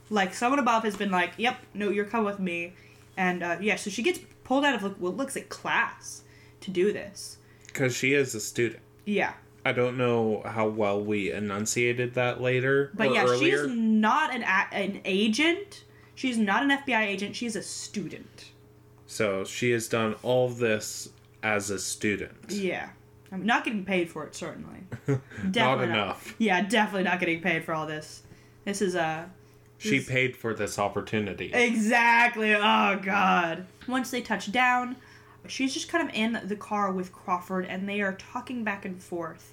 [0.10, 2.74] Like someone above has been like, "Yep, no, you're coming with me,"
[3.18, 6.24] and uh, yeah, so she gets pulled out of like, what looks like class
[6.62, 7.38] to do this.
[7.66, 8.82] Because she is a student.
[9.06, 9.34] Yeah,
[9.66, 13.64] I don't know how well we enunciated that later but yeah, earlier.
[13.66, 15.84] she's not an a- an agent.
[16.16, 17.36] She's not an FBI agent.
[17.36, 18.52] She's a student.
[19.08, 21.10] So she has done all this
[21.42, 22.36] as a student.
[22.50, 22.90] Yeah,
[23.32, 24.36] I'm not getting paid for it.
[24.36, 24.80] Certainly,
[25.56, 26.36] Not enough.
[26.38, 28.24] Yeah, definitely not getting paid for all this.
[28.66, 29.30] This is a
[29.78, 31.52] She paid for this opportunity.
[31.54, 32.54] Exactly.
[32.56, 33.66] Oh god.
[33.88, 34.96] Once they touch down,
[35.48, 39.02] she's just kind of in the car with Crawford and they are talking back and
[39.02, 39.53] forth.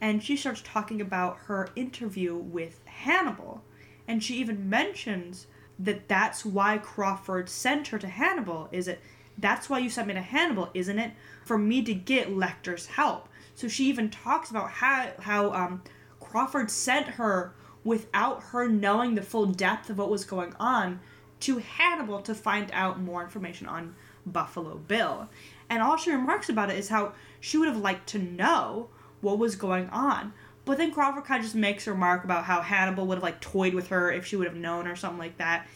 [0.00, 3.62] And she starts talking about her interview with Hannibal.
[4.08, 5.46] And she even mentions
[5.78, 8.68] that that's why Crawford sent her to Hannibal.
[8.72, 9.00] Is it
[9.38, 11.12] that's why you sent me to Hannibal, isn't it?
[11.44, 13.28] For me to get Lecter's help.
[13.54, 15.82] So she even talks about how how um
[16.18, 21.00] Crawford sent her without her knowing the full depth of what was going on
[21.40, 23.94] to Hannibal to find out more information on
[24.26, 25.28] Buffalo Bill.
[25.70, 29.38] And all she remarks about it is how she would have liked to know what
[29.38, 30.32] was going on.
[30.64, 33.40] But then Crawford kind of just makes a remark about how Hannibal would have like
[33.40, 35.66] toyed with her if she would have known or something like that.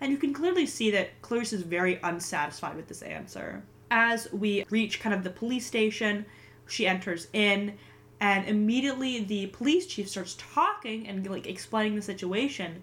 [0.00, 3.62] And you can clearly see that Clarice is very unsatisfied with this answer.
[3.90, 6.26] As we reach kind of the police station,
[6.66, 7.78] she enters in
[8.20, 12.82] and immediately the police chief starts talking and like explaining the situation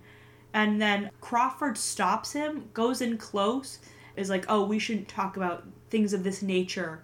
[0.54, 3.80] and then crawford stops him goes in close
[4.16, 7.02] is like oh we shouldn't talk about things of this nature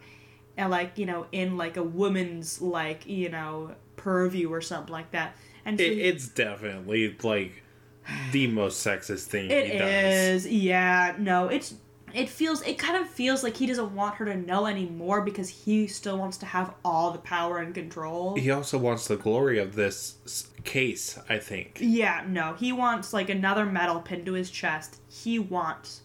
[0.58, 5.12] and like you know in like a woman's like you know purview or something like
[5.12, 7.64] that and It, she- it's definitely like
[8.32, 10.48] the most sexist thing it he does.
[10.48, 11.76] yeah no it's
[12.14, 15.50] it feels it kind of feels like he doesn't want her to know anymore because
[15.50, 19.60] he still wants to have all the power and control He also wants the glory
[19.60, 20.16] of this
[20.64, 21.78] case, I think.
[21.82, 22.54] Yeah, no.
[22.54, 25.02] He wants like another medal pinned to his chest.
[25.10, 26.02] He wants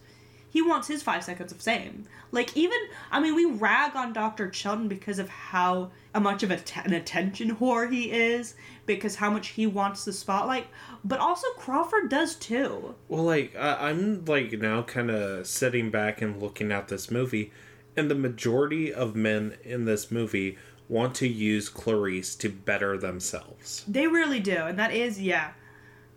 [0.53, 2.05] he wants his 5 seconds of fame.
[2.31, 2.77] Like even
[3.11, 4.49] I mean we rag on Dr.
[4.49, 8.53] Chilton because of how how much of a t- an attention whore he is
[8.85, 10.67] because how much he wants the spotlight,
[11.03, 12.93] but also Crawford does too.
[13.09, 17.51] Well, like I I'm like now kind of sitting back and looking at this movie,
[17.97, 23.83] and the majority of men in this movie want to use Clarice to better themselves.
[23.87, 25.53] They really do, and that is yeah.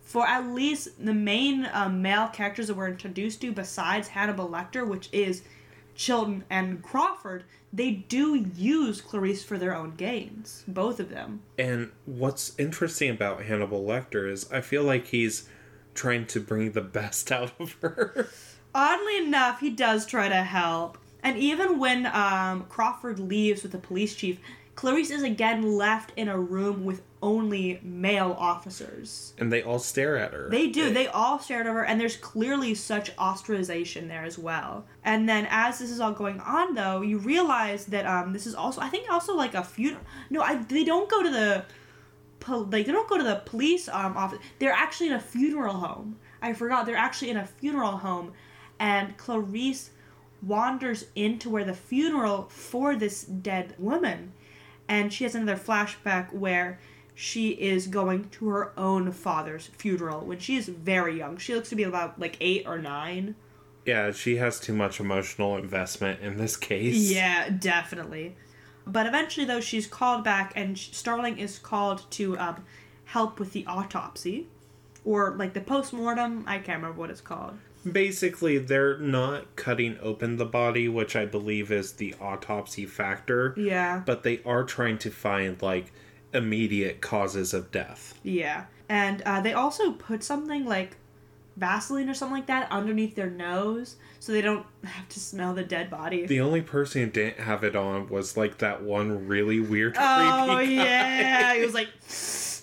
[0.06, 4.86] For at least the main um, male characters that we're introduced to, besides Hannibal Lecter,
[4.86, 5.42] which is
[5.96, 7.42] Chilton and Crawford,
[7.72, 10.62] they do use Clarice for their own gains.
[10.68, 11.42] Both of them.
[11.58, 15.48] And what's interesting about Hannibal Lecter is I feel like he's
[15.92, 18.28] trying to bring the best out of her.
[18.72, 20.98] Oddly enough, he does try to help.
[21.20, 24.38] And even when um, Crawford leaves with the police chief,
[24.76, 29.32] Clarice is again left in a room with only male officers.
[29.38, 30.48] and they all stare at her.
[30.50, 30.92] They do.
[30.92, 34.84] They all stare at her, and there's clearly such ostracization there as well.
[35.02, 38.54] And then, as this is all going on, though, you realize that um, this is
[38.54, 40.04] also, I think, also like a funeral.
[40.30, 41.64] No, I, they don't go to the,
[42.40, 44.38] pol- like they don't go to the police um office.
[44.58, 46.18] They're actually in a funeral home.
[46.42, 46.84] I forgot.
[46.86, 48.32] They're actually in a funeral home,
[48.78, 49.90] and Clarice
[50.42, 54.32] wanders into where the funeral for this dead woman,
[54.88, 56.78] and she has another flashback where
[57.14, 61.38] she is going to her own father's funeral when she is very young.
[61.38, 63.34] She looks to be about like eight or nine.
[63.86, 67.10] yeah, she has too much emotional investment in this case.
[67.10, 68.36] Yeah, definitely.
[68.86, 72.64] But eventually, though, she's called back, and Starling is called to um,
[73.06, 74.46] help with the autopsy,
[75.04, 76.44] or like the post mortem.
[76.46, 77.58] I can't remember what it's called.
[77.90, 84.02] Basically, they're not cutting open the body, which I believe is the autopsy factor, Yeah,
[84.04, 85.92] but they are trying to find like
[86.34, 88.18] immediate causes of death.
[88.22, 88.64] yeah.
[88.88, 90.96] And uh, they also put something like
[91.56, 95.64] Vaseline or something like that underneath their nose, so they don't have to smell the
[95.64, 96.24] dead body.
[96.26, 100.58] The only person who didn't have it on was like that one really weird Oh
[100.60, 101.88] yeah, he was like,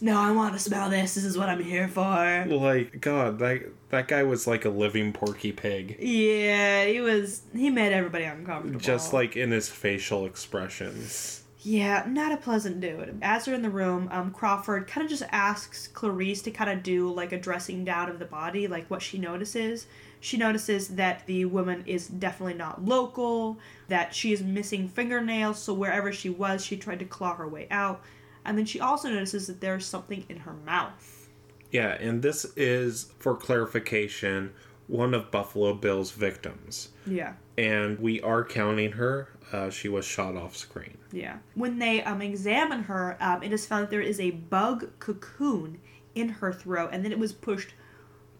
[0.04, 1.16] No, I want to smell this.
[1.16, 2.45] This is what I'm here for.
[2.49, 7.43] Like God, that that guy was like a living Porky Pig, Yeah, he was.
[7.54, 8.82] He made everybody uncomfortable.
[8.82, 11.45] just like in his facial expressions.
[11.62, 13.18] Yeah, not a pleasant dude.
[13.22, 16.84] As they're in the room, um, Crawford kind of just asks Clarice to kind of
[16.84, 19.88] do like a dressing down of the body, like what she notices.
[20.20, 25.74] She notices that the woman is definitely not local, that she is missing fingernails, so
[25.74, 28.04] wherever she was, she tried to claw her way out.
[28.46, 31.30] And then she also notices that there's something in her mouth.
[31.72, 34.54] Yeah, and this is for clarification
[34.88, 37.34] one of Buffalo Bill's victims, Yeah.
[37.58, 39.30] and we are counting her.
[39.52, 40.98] Uh, she was shot off screen.
[41.12, 41.38] Yeah.
[41.56, 45.80] When they um, examine her, um, it is found that there is a bug cocoon
[46.16, 47.74] in her throat, and then it was pushed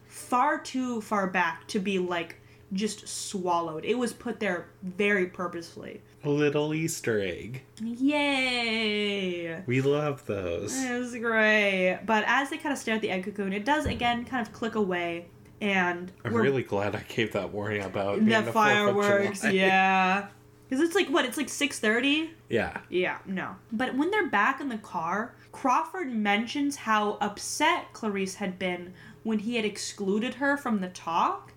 [0.06, 2.36] far too far back to be like
[2.74, 3.86] just swallowed.
[3.86, 6.01] It was put there very purposefully.
[6.26, 7.63] A little Easter egg.
[7.82, 9.61] Yay!
[9.65, 10.82] We love those.
[10.82, 11.99] It was great.
[12.05, 14.53] But as they kind of stare at the egg cocoon, it does again kind of
[14.53, 15.28] click away,
[15.59, 19.43] and I'm really glad I gave that warning about the the fireworks.
[19.43, 20.28] Yeah.
[20.69, 21.26] Because it's like what?
[21.26, 22.32] It's like six thirty.
[22.49, 22.80] Yeah.
[22.89, 23.57] Yeah, no.
[23.71, 28.93] But when they're back in the car, Crawford mentions how upset Clarice had been
[29.24, 31.51] when he had excluded her from the talk.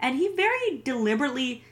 [0.00, 1.64] And he very deliberately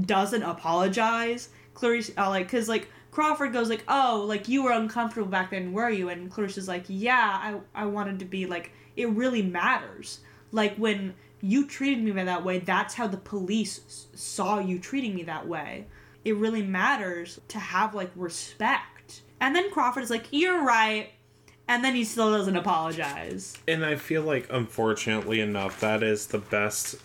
[0.00, 1.48] doesn't apologize.
[1.74, 5.72] Clarice, uh, like, because, like, Crawford goes, like, oh, like, you were uncomfortable back then,
[5.72, 6.08] were you?
[6.08, 10.20] And Clarice is like, yeah, I, I wanted to be, like, it really matters.
[10.52, 15.14] Like, when you treated me that way, that's how the police s- saw you treating
[15.14, 15.86] me that way.
[16.24, 19.22] It really matters to have, like, respect.
[19.40, 21.10] And then Crawford is like, you're right.
[21.66, 23.56] And then he still doesn't apologize.
[23.66, 26.96] And I feel like, unfortunately enough, that is the best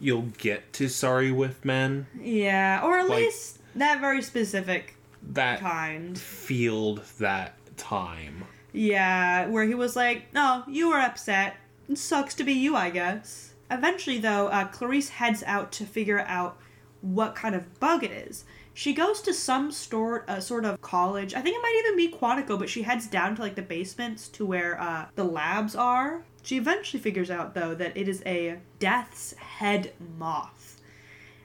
[0.00, 2.06] you'll get to Sorry with Men.
[2.20, 6.18] Yeah, or at Like- least that very specific That kind.
[6.18, 8.44] field that time.
[8.72, 11.56] Yeah, where he was like, "No, you were upset.
[11.88, 16.20] It sucks to be you, I guess." Eventually, though, uh, Clarice heads out to figure
[16.20, 16.58] out
[17.00, 18.44] what kind of bug it is.
[18.74, 21.34] She goes to some store, uh, sort of college.
[21.34, 24.28] I think it might even be Quantico, but she heads down to like the basements
[24.28, 26.22] to where uh, the labs are.
[26.48, 30.80] She eventually figures out, though, that it is a death's head moth.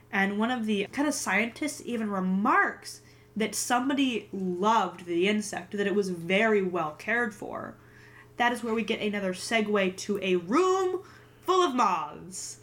[0.10, 3.02] And one of the kind of scientists even remarks
[3.36, 7.76] that somebody loved the insect, that it was very well cared for.
[8.38, 11.02] That is where we get another segue to a room
[11.42, 12.60] full of moths.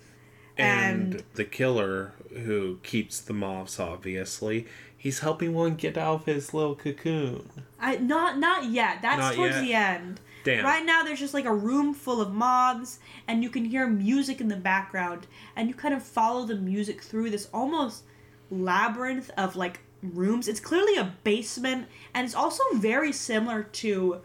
[0.56, 4.66] And, And- the killer, who keeps the moths, obviously,
[4.96, 7.50] he's helping one get out of his little cocoon.
[7.78, 9.02] I not not yet.
[9.02, 9.62] That's Not towards yet.
[9.62, 10.20] the end.
[10.44, 10.64] Damn.
[10.64, 14.40] Right now, there's just like a room full of moths, and you can hear music
[14.40, 15.26] in the background,
[15.56, 18.04] and you kind of follow the music through this almost
[18.50, 20.48] labyrinth of like rooms.
[20.48, 24.22] It's clearly a basement, and it's also very similar to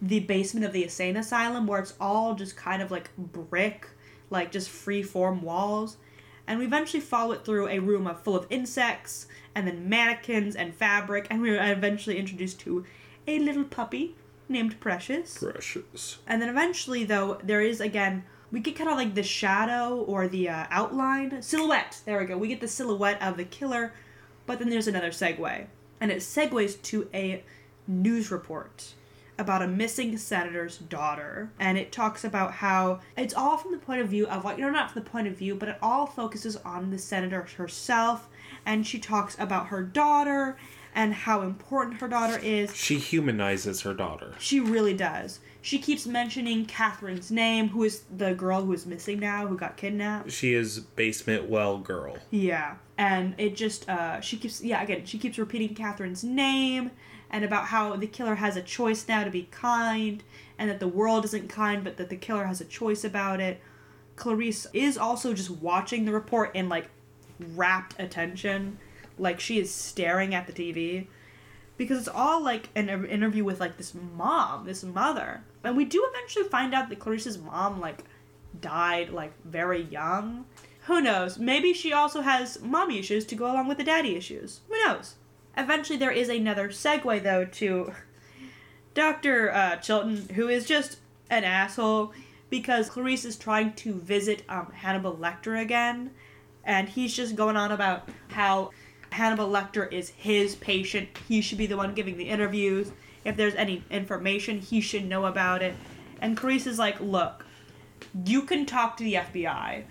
[0.00, 3.88] the basement of the insane asylum, where it's all just kind of like brick,
[4.30, 5.96] like just free form walls.
[6.46, 10.72] And we eventually follow it through a room full of insects, and then mannequins and
[10.72, 12.86] fabric, and we are eventually introduced to
[13.26, 14.14] a little puppy
[14.48, 15.38] named Precious.
[15.38, 16.18] Precious.
[16.26, 20.28] And then eventually, though, there is again, we get kind of like the shadow or
[20.28, 22.00] the uh, outline, silhouette.
[22.04, 22.38] There we go.
[22.38, 23.92] We get the silhouette of the killer,
[24.46, 25.66] but then there's another segue.
[26.00, 27.44] And it segues to a
[27.86, 28.94] news report
[29.38, 31.50] about a missing senator's daughter.
[31.60, 34.64] And it talks about how it's all from the point of view of, like, you
[34.64, 38.28] know, not from the point of view, but it all focuses on the senator herself.
[38.66, 40.56] And she talks about her daughter
[40.98, 42.74] and how important her daughter is.
[42.74, 44.34] She humanizes her daughter.
[44.40, 45.38] She really does.
[45.62, 49.76] She keeps mentioning Catherine's name, who is the girl who is missing now, who got
[49.76, 50.32] kidnapped.
[50.32, 52.18] She is basement well girl.
[52.32, 52.74] Yeah.
[52.96, 56.90] And it just, uh, she keeps, yeah, again, she keeps repeating Catherine's name
[57.30, 60.24] and about how the killer has a choice now to be kind
[60.58, 63.60] and that the world isn't kind, but that the killer has a choice about it.
[64.16, 66.90] Clarice is also just watching the report in like
[67.54, 68.78] rapt attention.
[69.18, 71.06] Like she is staring at the TV
[71.76, 76.06] because it's all like an interview with like this mom, this mother, and we do
[76.12, 78.04] eventually find out that Clarice's mom like
[78.60, 80.44] died like very young.
[80.86, 81.38] Who knows?
[81.38, 84.60] Maybe she also has mommy issues to go along with the daddy issues.
[84.68, 85.14] Who knows?
[85.56, 87.92] Eventually, there is another segue though to
[88.94, 90.98] Doctor uh, Chilton, who is just
[91.30, 92.12] an asshole
[92.50, 96.10] because Clarice is trying to visit um, Hannibal Lecter again,
[96.64, 98.70] and he's just going on about how
[99.10, 101.08] Hannibal Lecter is his patient.
[101.28, 102.92] He should be the one giving the interviews.
[103.24, 105.74] If there's any information, he should know about it.
[106.20, 107.44] And Clarice is like, look,
[108.24, 109.84] you can talk to the FBI.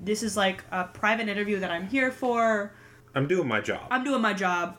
[0.00, 2.72] This is like a private interview that I'm here for.
[3.14, 3.86] I'm doing my job.
[3.90, 4.76] I'm doing my job.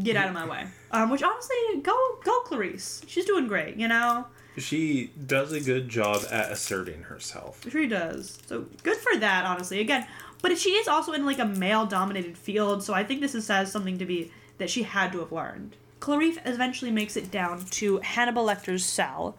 [0.00, 0.66] Get out of my way.
[0.90, 3.02] Um, which honestly, go go Clarice.
[3.06, 4.26] She's doing great, you know.
[4.56, 7.64] She does a good job at asserting herself.
[7.70, 8.38] She does.
[8.46, 9.80] So good for that, honestly.
[9.80, 10.06] Again,
[10.42, 13.72] but she is also in like a male-dominated field, so I think this is says
[13.72, 15.76] something to be that she had to have learned.
[16.00, 19.36] Clarice eventually makes it down to Hannibal Lecter's cell,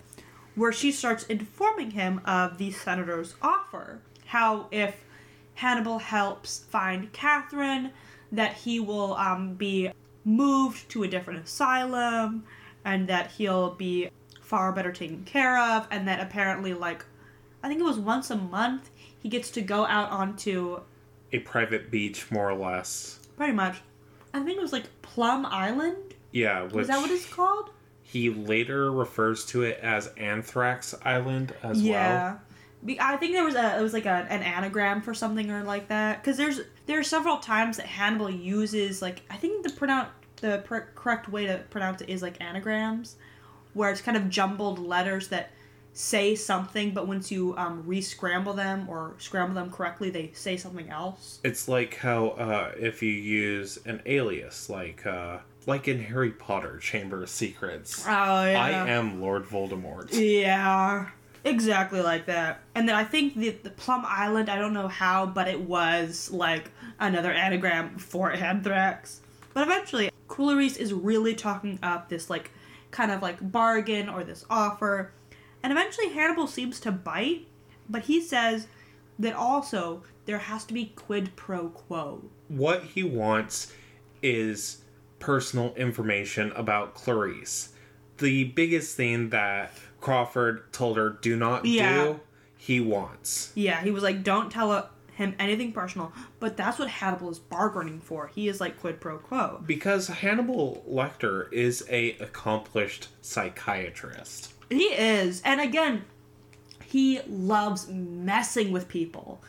[0.55, 3.99] where she starts informing him of the senator's offer.
[4.27, 5.03] How if
[5.55, 7.91] Hannibal helps find Catherine,
[8.31, 9.91] that he will um, be
[10.23, 12.45] moved to a different asylum,
[12.85, 14.09] and that he'll be
[14.41, 17.05] far better taken care of, and that apparently, like,
[17.61, 18.89] I think it was once a month,
[19.21, 20.81] he gets to go out onto
[21.33, 23.19] A private beach, more or less.
[23.35, 23.81] pretty much,
[24.33, 26.13] I think it was like Plum Island.
[26.31, 27.69] Yeah, which Was that what it's called?
[28.03, 31.85] he later refers to it as Anthrax Island as well.
[31.85, 32.37] yeah.
[32.99, 35.87] I think there was a it was like a, an anagram for something or like
[35.87, 40.07] that because there's there are several times that Hannibal uses like I think the pronoun
[40.41, 43.15] the pr- correct way to pronounce it is like anagrams,
[43.73, 45.51] where it's kind of jumbled letters that
[45.93, 50.89] say something, but once you um, re-scramble them or scramble them correctly, they say something
[50.89, 51.39] else.
[51.43, 56.77] It's like how uh, if you use an alias, like uh, like in Harry Potter
[56.79, 58.03] Chamber of Secrets.
[58.05, 58.61] Oh yeah.
[58.61, 60.09] I am Lord Voldemort.
[60.11, 61.09] Yeah,
[61.43, 62.61] exactly like that.
[62.75, 66.31] And then I think the the Plum Island, I don't know how, but it was
[66.31, 69.21] like another anagram for anthrax.
[69.53, 72.51] But eventually, Clarice is really talking up this like
[72.89, 75.11] kind of like bargain or this offer.
[75.63, 77.47] And eventually Hannibal seems to bite,
[77.89, 78.67] but he says
[79.17, 82.23] that also there has to be quid pro quo.
[82.49, 83.71] What he wants
[84.21, 84.83] is
[85.19, 87.69] personal information about Clarice.
[88.17, 92.03] The biggest thing that Crawford told her do not Yeah.
[92.03, 92.19] do,
[92.57, 93.51] he wants.
[93.55, 96.11] Yeah, he was like, don't tell uh, him anything personal.
[96.39, 98.27] But that's what Hannibal is bargaining for.
[98.27, 99.63] He is like quid pro quo.
[99.65, 104.52] Because Hannibal Lecter is a accomplished psychiatrist.
[104.69, 105.41] He is.
[105.43, 106.05] And again,
[106.85, 109.41] he loves messing with people.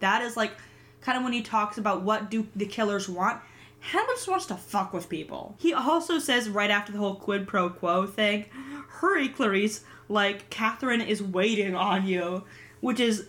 [0.00, 0.52] That is like
[1.00, 3.40] kind of when he talks about what do the killers want.
[3.80, 5.56] Hannibal just wants to fuck with people.
[5.58, 8.46] He also says right after the whole quid pro quo thing,
[8.88, 12.44] hurry, Clarice, like Catherine is waiting on you.
[12.80, 13.26] Which is,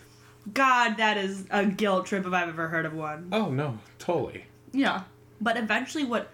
[0.52, 3.28] God, that is a guilt trip if I've ever heard of one.
[3.32, 4.44] Oh no, totally.
[4.72, 5.02] Yeah.
[5.40, 6.30] But eventually, what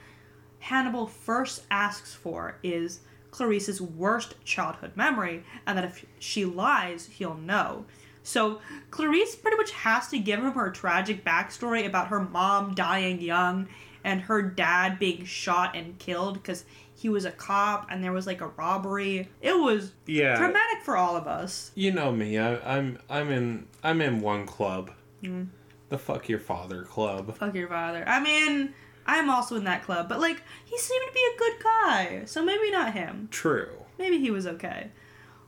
[0.59, 3.01] Hannibal first asks for is
[3.31, 7.85] Clarice's worst childhood memory, and that if she lies, he'll know.
[8.23, 8.61] So
[8.91, 13.69] Clarice pretty much has to give him her tragic backstory about her mom dying young
[14.05, 16.65] and her dad being shot and killed because
[16.95, 19.29] he was a cop and there was like a robbery.
[19.41, 20.37] It was Yeah.
[20.37, 21.73] traumatic for all of us.
[21.75, 22.39] You know me.
[22.39, 24.91] I, I'm I'm in I'm in one club.
[25.23, 25.49] Mm.
[25.89, 27.35] The fuck your father club.
[27.37, 28.05] Fuck your father.
[28.07, 28.75] I mean,
[29.07, 32.45] I'm also in that club, but like, he seemed to be a good guy, so
[32.45, 33.29] maybe not him.
[33.31, 33.71] True.
[33.99, 34.91] Maybe he was okay.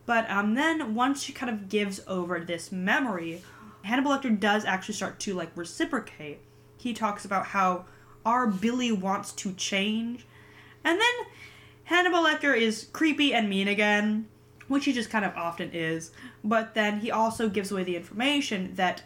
[0.04, 3.42] But um, then once she kind of gives over this memory,
[3.82, 6.40] Hannibal Lecter does actually start to like reciprocate.
[6.76, 7.84] He talks about how
[8.24, 10.26] our Billy wants to change,
[10.84, 11.26] and then
[11.84, 14.28] Hannibal Lecter is creepy and mean again,
[14.68, 16.10] which he just kind of often is.
[16.42, 19.02] But then he also gives away the information that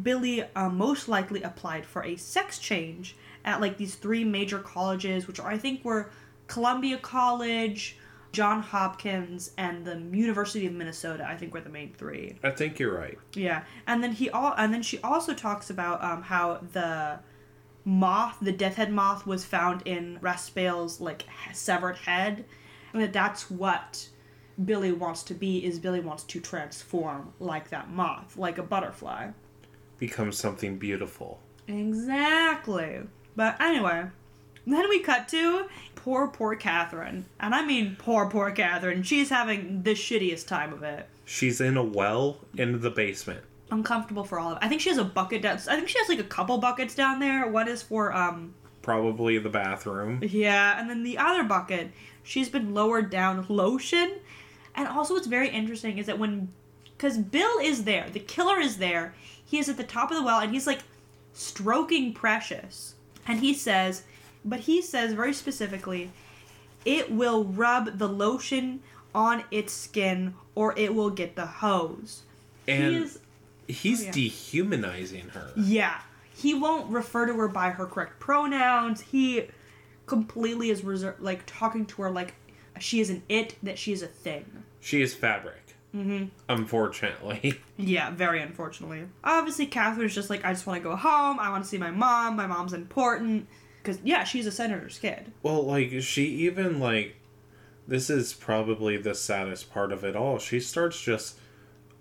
[0.00, 5.26] Billy uh, most likely applied for a sex change at like these three major colleges,
[5.26, 6.10] which I think were
[6.46, 7.96] Columbia College,
[8.32, 11.26] John Hopkins, and the University of Minnesota.
[11.26, 12.36] I think were the main three.
[12.42, 13.18] I think you're right.
[13.34, 17.20] Yeah, and then he all and then she also talks about um, how the
[17.84, 22.44] moth, the death head moth, was found in Raspail's like severed head,
[22.92, 24.08] and that that's what
[24.64, 25.64] Billy wants to be.
[25.64, 29.30] Is Billy wants to transform like that moth, like a butterfly.
[29.98, 31.40] Become something beautiful.
[31.68, 33.00] Exactly.
[33.40, 34.04] But anyway,
[34.66, 35.64] then we cut to
[35.94, 39.02] poor, poor Catherine, and I mean poor, poor Catherine.
[39.02, 41.08] She's having the shittiest time of it.
[41.24, 43.40] She's in a well in the basement.
[43.70, 44.62] uncomfortable for all of it.
[44.62, 45.56] I think she has a bucket down.
[45.56, 47.48] I think she has like a couple buckets down there.
[47.48, 50.20] One is for um Probably the bathroom.
[50.22, 54.18] yeah, and then the other bucket she's been lowered down lotion.
[54.74, 56.52] And also what's very interesting is that when
[56.98, 59.14] cuz Bill is there, the killer is there.
[59.42, 60.80] He is at the top of the well and he's like
[61.32, 62.96] stroking Precious.
[63.30, 64.02] And he says,
[64.44, 66.10] but he says very specifically,
[66.84, 68.80] it will rub the lotion
[69.14, 72.22] on its skin or it will get the hose.
[72.66, 73.18] And he is
[73.68, 74.12] he's Oh, yeah.
[74.12, 75.52] dehumanizing her.
[75.56, 76.00] Yeah.
[76.34, 79.00] He won't refer to her by her correct pronouns.
[79.02, 79.46] He
[80.06, 82.34] completely is reser- like talking to her like
[82.80, 84.64] she is an it, that she is a thing.
[84.80, 85.59] She is fabric.
[85.94, 86.26] Mm-hmm.
[86.48, 87.60] Unfortunately.
[87.82, 89.04] Yeah, very unfortunately.
[89.24, 91.40] Obviously, Catherine's just like, I just want to go home.
[91.40, 92.36] I want to see my mom.
[92.36, 93.48] My mom's important.
[93.82, 95.32] Because, yeah, she's a senator's kid.
[95.42, 97.16] Well, like she even like
[97.88, 100.38] this is probably the saddest part of it all.
[100.38, 101.38] She starts just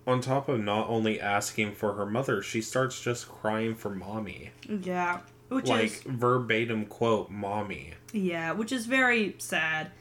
[0.06, 4.52] on top of not only asking for her mother, she starts just crying for mommy.
[4.68, 5.22] Yeah.
[5.48, 7.94] Which like is verbatim quote, mommy.
[8.14, 9.92] Yeah, which is very sad.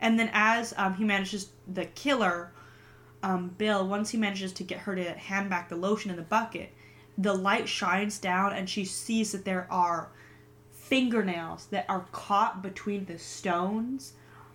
[0.00, 2.52] And then as um, he manages the killer,
[3.22, 6.22] um, Bill, once he manages to get her to hand back the lotion in the
[6.22, 6.72] bucket,
[7.16, 10.10] the light shines down and she sees that there are
[10.70, 14.14] fingernails that are caught between the stones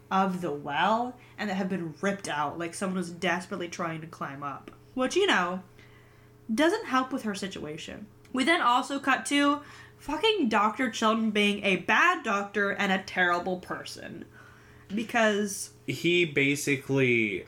[0.09, 4.07] of the well and that have been ripped out like someone was desperately trying to
[4.07, 4.71] climb up.
[4.93, 5.61] Which, you know,
[6.53, 8.07] doesn't help with her situation.
[8.31, 9.61] We then also cut to
[9.97, 10.89] fucking Dr.
[10.89, 14.25] Chilton being a bad doctor and a terrible person.
[14.93, 17.45] Because He basically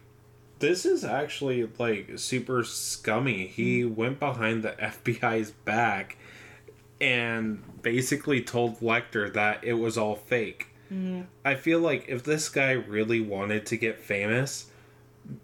[0.60, 3.47] this is actually like super scummy.
[3.47, 3.95] He hmm.
[3.95, 6.18] went behind the FBI's back
[7.01, 10.68] and basically told Lecter that it was all fake.
[10.91, 11.22] Mm-hmm.
[11.43, 14.68] I feel like if this guy really wanted to get famous,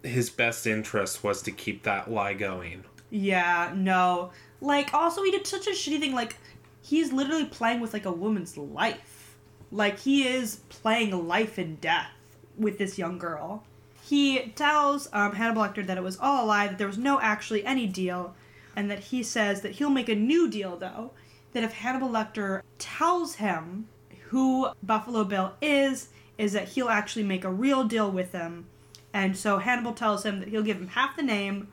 [0.04, 2.86] his best interest was to keep that lie going.
[3.10, 4.32] Yeah, no.
[4.62, 6.14] Like, also, he did such a shitty thing.
[6.14, 6.38] Like,
[6.82, 9.36] he's literally playing with, like, a woman's life.
[9.72, 12.12] Like, he is playing life and death
[12.58, 13.64] with this young girl.
[14.12, 17.22] He tells um, Hannibal Lecter that it was all a lie, that there was no
[17.22, 18.36] actually any deal,
[18.76, 21.12] and that he says that he'll make a new deal, though.
[21.54, 23.88] That if Hannibal Lecter tells him
[24.24, 28.66] who Buffalo Bill is, is that he'll actually make a real deal with him.
[29.14, 31.70] And so Hannibal tells him that he'll give him half the name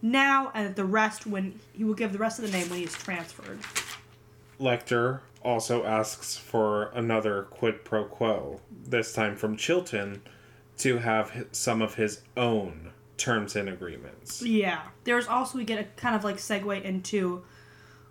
[0.00, 2.78] now and that the rest when he will give the rest of the name when
[2.78, 3.58] he's transferred.
[4.58, 10.22] Lecter also asks for another quid pro quo, this time from Chilton,
[10.82, 14.42] to have some of his own terms and agreements.
[14.42, 14.82] Yeah.
[15.04, 17.44] There's also we get a kind of like segue into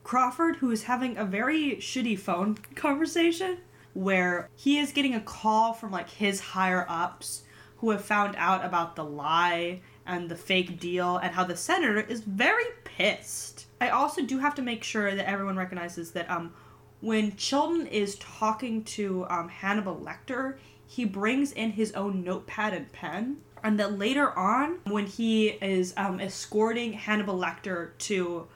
[0.04, 3.58] Crawford who is having a very shitty phone conversation
[3.94, 7.44] where he is getting a call from like his higher ups
[7.78, 12.00] who have found out about the lie and the fake deal and how the senator
[12.00, 13.66] is very pissed.
[13.82, 16.54] I also do have to make sure that everyone recognizes that um
[17.02, 20.58] when Chilton is talking to um, Hannibal Lecter,
[20.92, 23.38] he brings in his own notepad and pen.
[23.64, 28.48] And that later on, when he is um, escorting Hannibal Lecter to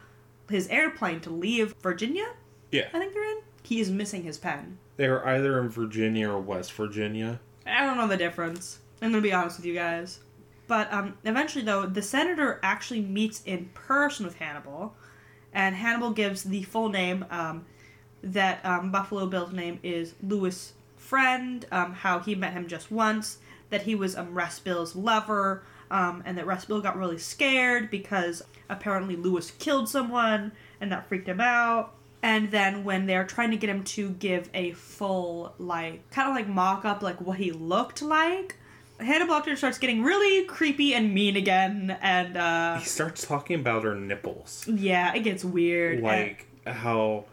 [0.50, 2.26] his airplane to leave Virginia,
[2.74, 2.90] Yeah.
[2.94, 4.80] I think they're in, he is missing his pen.
[4.98, 7.40] They're either in Virginia or West Virginia.
[7.66, 8.80] I don't know the difference.
[9.02, 10.20] I'm gonna be honest with you guys.
[10.68, 14.94] But um, eventually, though, the senator actually meets in person with Hannibal,
[15.54, 17.66] and Hannibal gives the full name um,
[18.24, 20.74] that um, Buffalo Bill's name is Louis
[21.06, 23.38] Friend, um, how he met him just once,
[23.70, 28.42] that he was um, Raspail's lover, um, and that Russ Bill got really scared because
[28.70, 30.52] apparently Louis killed someone,
[30.82, 31.94] and that freaked him out.
[32.24, 36.36] And then when they're trying to get him to give a full, like, kind of
[36.36, 38.58] like mock up, like what he looked like,
[39.00, 43.84] Hannibal Lecter starts getting really creepy and mean again, and uh, He starts talking about
[43.84, 44.66] her nipples.
[44.68, 46.02] yeah, it gets weird.
[46.02, 47.26] Like how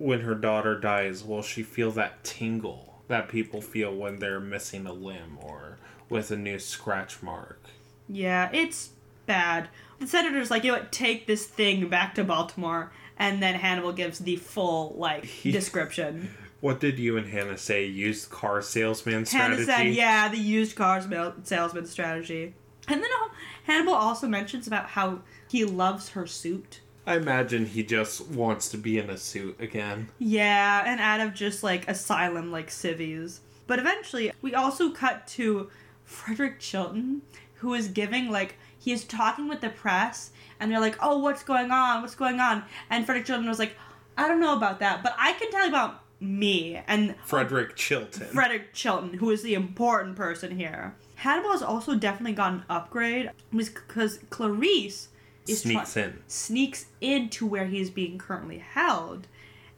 [0.00, 4.86] when her daughter dies, will she feel that tingle that people feel when they're missing
[4.86, 5.76] a limb or
[6.08, 7.60] with a new scratch mark?
[8.08, 8.90] Yeah, it's
[9.26, 9.68] bad.
[9.98, 12.90] The senator's like, you know what, take this thing back to Baltimore.
[13.18, 16.30] And then Hannibal gives the full, like, description.
[16.60, 17.84] What did you and Hannah say?
[17.84, 19.66] Used car salesman strategy?
[19.66, 21.02] Hannah said, yeah, the used car
[21.44, 22.54] salesman strategy.
[22.88, 23.28] And then uh,
[23.64, 26.80] Hannibal also mentions about how he loves her suit.
[27.10, 30.10] I imagine he just wants to be in a suit again.
[30.20, 33.40] Yeah, and out of just, like, asylum, like, civvies.
[33.66, 35.70] But eventually, we also cut to
[36.04, 37.22] Frederick Chilton,
[37.54, 40.30] who is giving, like, he is talking with the press,
[40.60, 42.02] and they're like, oh, what's going on?
[42.02, 42.62] What's going on?
[42.90, 43.74] And Frederick Chilton was like,
[44.16, 46.80] I don't know about that, but I can tell you about me.
[46.86, 48.28] And Frederick Chilton.
[48.28, 50.94] Frederick Chilton, who is the important person here.
[51.16, 55.08] Hannibal has also definitely got an upgrade because Clarice
[55.46, 56.18] is try- Sneaks in.
[56.26, 59.26] sneaks into where he's being currently held.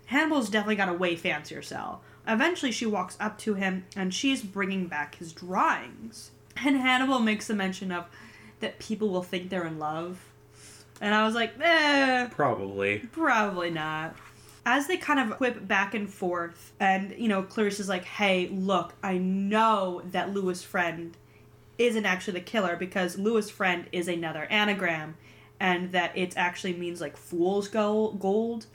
[0.07, 2.03] Hannibal's definitely got a way fancier cell.
[2.27, 6.31] Eventually, she walks up to him and she's bringing back his drawings.
[6.57, 8.05] And Hannibal makes a mention of
[8.61, 10.21] that people will think they're in love.
[11.01, 12.99] And I was like, eh, Probably.
[13.11, 14.15] Probably not.
[14.65, 18.47] As they kind of whip back and forth, and you know, Clarice is like, "Hey,
[18.53, 21.17] look, I know that Louis Friend
[21.79, 25.17] isn't actually the killer because Louis Friend is another anagram,
[25.63, 28.67] and that it actually means like fool's gold,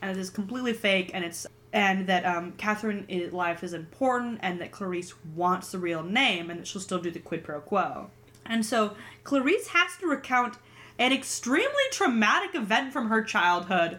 [0.00, 4.60] and it is completely fake, and it's and that um, Catherine life is important, and
[4.60, 8.10] that Clarice wants the real name, and that she'll still do the quid pro quo.
[8.46, 8.94] And so
[9.24, 10.54] Clarice has to recount
[11.00, 13.98] an extremely traumatic event from her childhood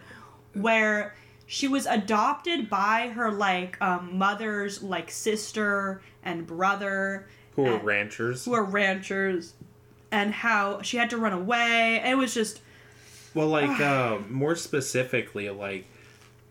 [0.54, 1.14] where
[1.46, 7.84] she was adopted by her like um, mother's like sister and brother Who are and-
[7.84, 8.46] ranchers?
[8.46, 9.52] who are ranchers,
[10.10, 12.02] and how she had to run away.
[12.04, 12.60] It was just
[13.34, 15.84] Well, like uh, more specifically, like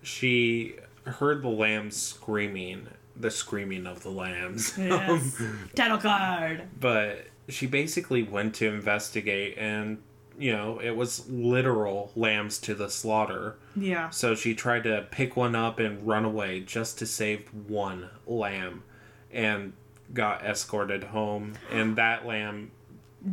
[0.02, 4.74] she heard the lambs screaming, the screaming of the lambs.
[4.78, 5.42] yes,
[5.76, 6.64] title card.
[6.80, 10.00] but she basically went to investigate, and
[10.38, 13.56] you know it was literal lambs to the slaughter.
[13.76, 18.10] Yeah, So she tried to pick one up and run away just to save one
[18.26, 18.84] lamb,
[19.32, 19.74] and
[20.14, 21.54] got escorted home.
[21.72, 22.72] And that lamb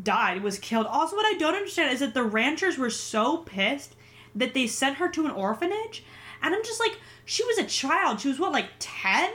[0.03, 0.87] died, was killed.
[0.87, 3.95] Also, what I don't understand is that the ranchers were so pissed
[4.35, 6.05] that they sent her to an orphanage,
[6.43, 8.21] and I'm just like, she was a child.
[8.21, 9.31] She was what, like ten?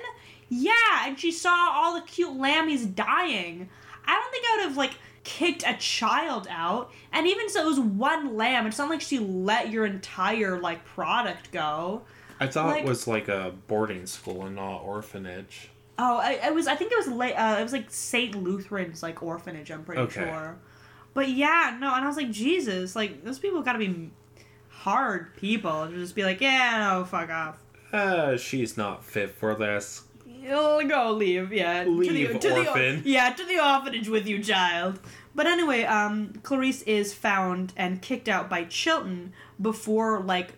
[0.50, 0.74] Yeah,
[1.06, 3.70] and she saw all the cute lammies dying.
[4.06, 4.94] I don't think I would have like
[5.24, 6.92] kicked a child out.
[7.14, 8.66] And even so, it was one lamb.
[8.66, 12.02] It's not like she let your entire like product go.
[12.40, 15.70] I thought Like- it was like a boarding school and not orphanage.
[16.02, 16.66] Oh, I, I was.
[16.66, 17.34] I think it was late.
[17.34, 19.70] Uh, it was like Saint Lutheran's like orphanage.
[19.70, 20.22] I'm pretty Okay.
[20.22, 20.58] sure.
[21.14, 24.12] But yeah, no, and I was like, Jesus, like those people got to be
[24.70, 27.58] hard people to just be like, yeah, no, fuck off.
[27.92, 30.04] Uh, she's not fit for this.
[30.26, 31.84] You'll go leave, yeah.
[31.84, 33.04] Leave, to the orphan.
[33.04, 35.00] The, yeah, to the orphanage with you, child.
[35.36, 40.54] But anyway, um, Clarice is found and kicked out by Chilton before like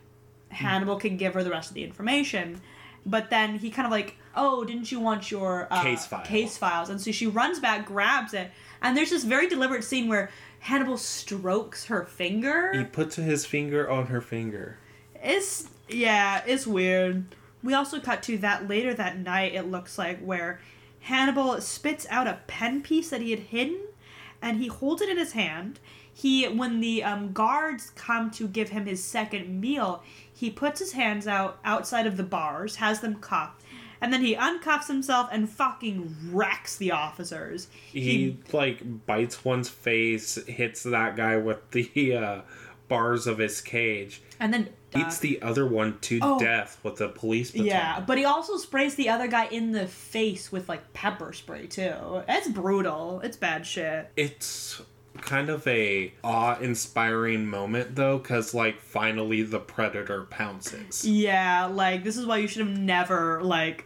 [0.50, 2.62] Hannibal can give her the rest of the information.
[3.06, 6.26] But then he kind of like, oh, didn't you want your uh, Case file.
[6.26, 10.08] Case files, and so she runs back, grabs it, and there's this very deliberate scene
[10.08, 10.30] where
[10.60, 12.72] Hannibal strokes her finger.
[12.74, 14.78] He puts his finger on her finger.
[15.24, 17.36] It's yeah, it's weird.
[17.64, 19.54] We also cut to that later that night.
[19.54, 20.60] It looks like where
[21.02, 23.80] Hannibal spits out a pen piece that he had hidden,
[24.42, 25.80] and he holds it in his hand.
[26.14, 30.04] He when the um, guards come to give him his second meal,
[30.42, 33.62] he puts his hands out outside of the bars, has them cuffed,
[34.02, 37.68] and then he uncuffs himself and fucking wrecks the officers.
[37.92, 42.42] He, like bites one's face, hits that guy with the uh,
[42.88, 46.40] bars of his cage, and then uh, beats the other one to Oh.
[46.40, 47.68] death with a police baton.
[47.68, 51.68] Yeah, but he also sprays the other guy in the face with like pepper spray
[51.68, 52.24] too.
[52.28, 53.22] It's brutal.
[53.24, 54.10] It's bad shit.
[54.18, 54.82] It's
[55.22, 61.06] kind of a awe-inspiring moment though, because like finally the predator pounces.
[61.06, 63.86] Yeah, like this is why you should have never like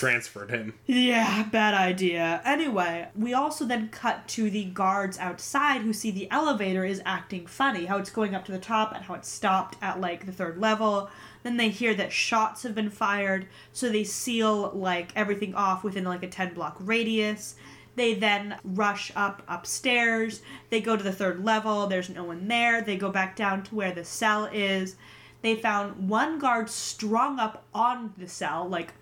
[0.00, 0.72] Transferred him.
[0.86, 2.40] Yeah, bad idea.
[2.42, 7.46] Anyway, we also then cut to the guards outside who see the elevator is acting
[7.46, 10.32] funny, how it's going up to the top and how it stopped at like the
[10.32, 11.10] third level.
[11.42, 16.04] Then they hear that shots have been fired, so they seal like everything off within
[16.04, 17.56] like a 10 block radius.
[18.00, 20.40] They then rush up upstairs.
[20.70, 21.86] They go to the third level.
[21.86, 22.80] There's no one there.
[22.80, 24.96] They go back down to where the cell is.
[25.42, 28.94] They found one guard strung up on the cell, like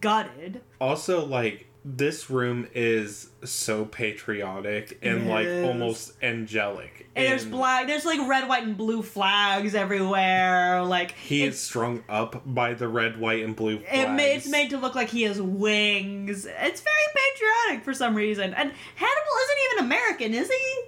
[0.00, 0.62] gutted.
[0.80, 5.64] Also, like this room is so patriotic and like Yes.
[5.64, 7.06] almost angelic.
[7.14, 10.82] And there's black, there's like red, white, and blue flags everywhere.
[10.82, 13.98] Like He is strung up by the red, white, and blue flags.
[13.98, 16.44] it ma- it's made to look like he has wings.
[16.44, 18.52] It's very patriotic for some reason.
[18.52, 20.82] And Hannibal isn't even American, is he?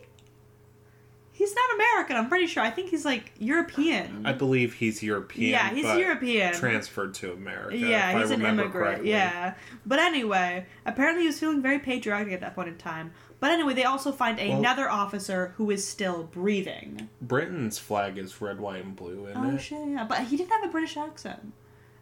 [1.49, 2.17] He's not American.
[2.17, 2.63] I'm pretty sure.
[2.63, 4.27] I think he's like European.
[4.27, 5.51] I believe he's European.
[5.51, 6.53] yeah, he's but European.
[6.55, 7.77] Transferred to America.
[7.77, 8.73] yeah, he's an immigrant.
[8.73, 9.11] correctly.
[9.11, 9.55] Yeah.
[9.87, 13.13] But anyway, apparently he was feeling very patriotic at that point in time.
[13.41, 17.09] But anyway, they also find Well- another officer who is still breathing.
[17.23, 19.59] Britain's flag is red, white, and blue, isn't Oh it?
[19.61, 20.05] shit, yeah.
[20.05, 21.53] But he didn't have a British accent.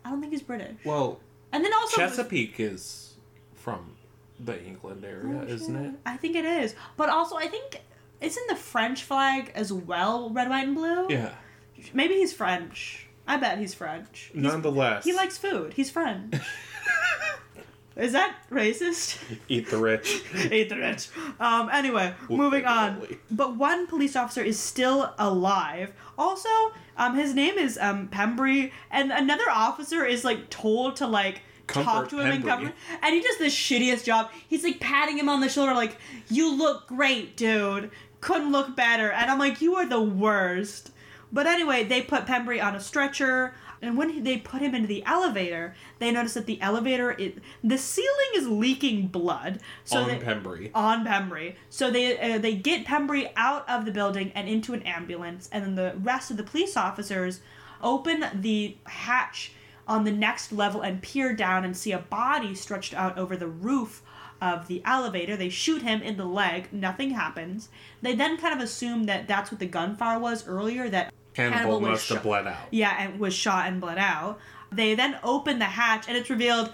[0.04, 0.76] I don't think he's British.
[0.84, 1.20] Well,
[1.52, 3.14] And then also Chesapeake is
[3.54, 3.92] from
[4.40, 5.94] the England area, Oh, isn't it?
[6.04, 6.74] I think it is.
[6.96, 7.82] But also I think
[8.20, 11.06] isn't the French flag as well red, white, and blue?
[11.10, 11.32] Yeah.
[11.92, 13.06] Maybe he's French.
[13.28, 14.30] I bet he's French.
[14.32, 15.72] He's- Nonetheless, he likes food.
[15.74, 16.34] He's French.
[17.96, 19.18] is that racist?
[19.48, 20.22] eat the rich.
[20.52, 21.08] Eat the rich.
[21.40, 23.00] Um, anyway, moving on.
[23.00, 23.18] Literally.
[23.30, 25.92] But one police officer is still alive.
[26.18, 26.48] Also,
[26.98, 32.08] um, his name is um Pembry, and another officer is like told to like talk
[32.10, 32.46] to him and Pembry.
[32.48, 34.30] comfort, and he does the shittiest job.
[34.46, 35.96] He's like patting him on the shoulder, like,
[36.28, 37.90] "You look great, dude.
[38.26, 40.90] Couldn't look better." And I'm like, "You are the worst."
[41.32, 45.04] But anyway, they put Pembry on a stretcher, and when they put him into the
[45.04, 49.60] elevator, they notice that the elevator, it, the ceiling is leaking blood.
[49.84, 50.70] So on they, Pembry.
[50.74, 51.56] on Pembry.
[51.68, 55.64] So they uh, they get Pembry out of the building and into an ambulance, and
[55.64, 57.40] then the rest of the police officers
[57.82, 59.52] open the hatch
[59.88, 63.46] on the next level and peer down and see a body stretched out over the
[63.46, 64.02] roof
[64.40, 65.36] of the elevator.
[65.36, 66.72] They shoot him in the leg.
[66.72, 67.68] Nothing happens.
[68.02, 70.88] They then kind of assume that that's what the gunfire was earlier.
[70.88, 72.68] That Hannibal, Hannibal was must have shot- bled out.
[72.70, 74.38] yeah, and was shot and bled out.
[74.72, 76.72] They then open the hatch, and it's revealed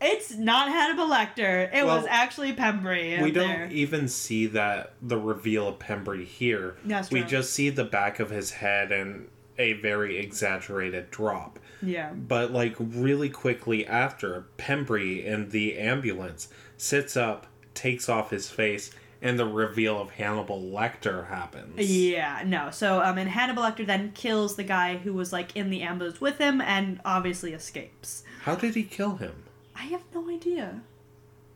[0.00, 1.72] It's not Hannibal Lecter.
[1.72, 3.22] It Well, was actually Pembry.
[3.22, 3.68] we don't there.
[3.72, 6.76] even see that the reveal of Pembry here.
[6.84, 7.28] That's we true.
[7.30, 9.28] just see the back of his head and
[9.58, 11.58] a very exaggerated drop.
[11.80, 12.12] Yeah.
[12.12, 18.90] But like really quickly after, Pembry in the ambulance sits up, takes off his face,
[19.22, 21.78] and the reveal of Hannibal Lecter happens.
[21.78, 22.70] Yeah, no.
[22.70, 26.20] So, um, and Hannibal Lecter then kills the guy who was like in the ambulance
[26.20, 28.22] with him, and obviously escapes.
[28.42, 29.44] How did he kill him?
[29.74, 30.82] I have no idea.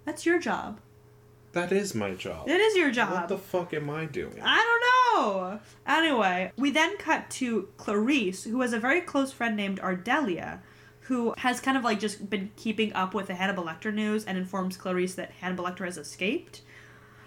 [0.04, 0.80] That's your job.
[1.52, 2.48] That is my job.
[2.48, 3.12] It is your job.
[3.12, 4.40] What the fuck am I doing?
[4.42, 4.56] I
[5.14, 5.60] don't know.
[5.86, 10.60] Anyway, we then cut to Clarice, who has a very close friend named Ardelia,
[11.10, 14.38] who has kind of like just been keeping up with the Hannibal Lecter news and
[14.38, 16.60] informs Clarice that Hannibal Lecter has escaped.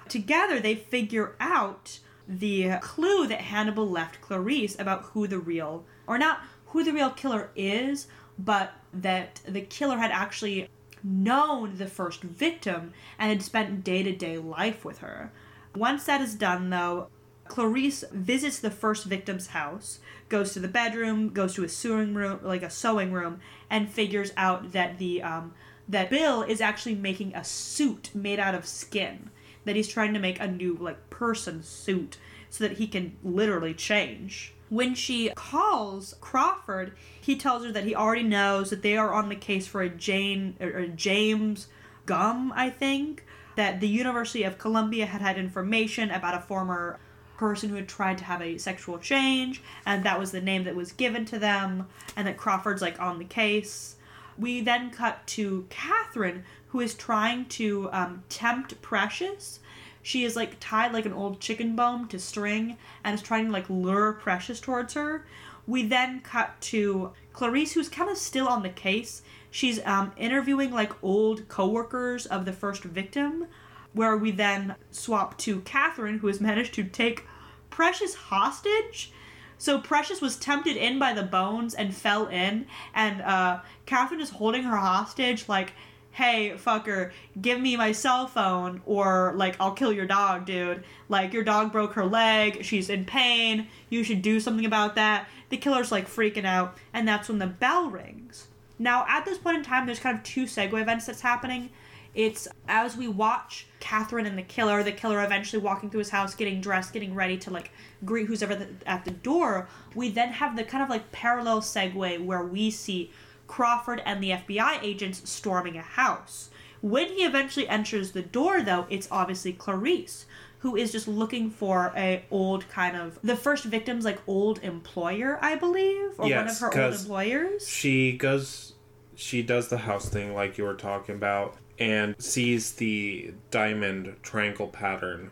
[0.08, 6.18] Together, they figure out the clue that Hannibal left Clarice about who the real, or
[6.18, 8.08] not who the real killer is,
[8.40, 10.70] but that the killer had actually
[11.04, 15.30] known the first victim and had spent day to day life with her.
[15.76, 17.10] Once that is done, though,
[17.48, 22.40] Clarice visits the first victim's house, goes to the bedroom, goes to a sewing room,
[22.42, 23.40] like a sewing room,
[23.70, 25.54] and figures out that the um,
[25.88, 29.30] that Bill is actually making a suit made out of skin.
[29.66, 32.18] That he's trying to make a new like person suit
[32.50, 34.54] so that he can literally change.
[34.70, 39.30] When she calls Crawford, he tells her that he already knows that they are on
[39.30, 41.68] the case for a Jane or, James
[42.06, 43.24] Gumb, I think,
[43.56, 47.00] that the University of Columbia had had information about a former
[47.38, 50.76] person who had tried to have a sexual change, and that was the name that
[50.76, 53.96] was given to them, and that Crawford's like on the case.
[54.38, 59.60] We then cut to Catherine, who is trying to um, tempt Precious.
[60.02, 63.52] She is like tied like an old chicken bone to string and is trying to
[63.52, 65.26] like lure Precious towards her.
[65.66, 69.22] We then cut to Clarice, who's kind of still on the case.
[69.50, 73.48] She's um, interviewing like old coworkers of the first victim,
[73.94, 77.26] where we then swap to Catherine, who has managed to take
[77.70, 79.12] Precious hostage.
[79.58, 84.30] So Precious was tempted in by the bones and fell in, and uh, Catherine is
[84.30, 85.74] holding her hostage, like,
[86.12, 90.84] "Hey, fucker, give me my cell phone, or like I'll kill your dog, dude.
[91.10, 93.68] Like your dog broke her leg, she's in pain.
[93.90, 97.48] You should do something about that." The killer's like freaking out, and that's when the
[97.48, 98.48] bell rings.
[98.78, 101.70] Now, at this point in time, there's kind of two segue events that's happening.
[102.14, 106.34] It's as we watch Catherine and the killer, the killer eventually walking through his house,
[106.34, 107.70] getting dressed, getting ready to like
[108.06, 109.68] greet who's ever at the door.
[109.94, 113.12] We then have the kind of like parallel segue where we see
[113.46, 116.50] Crawford and the FBI agents storming a house.
[116.80, 120.28] When he eventually enters the door, though, it's obviously Clarice,
[120.60, 125.38] who is just looking for a old kind of the first victim's like old employer,
[125.42, 127.68] I believe, or one of her old employers.
[127.68, 128.76] She goes,
[129.14, 134.68] she does the house thing like you were talking about, and sees the diamond triangle
[134.68, 135.32] pattern,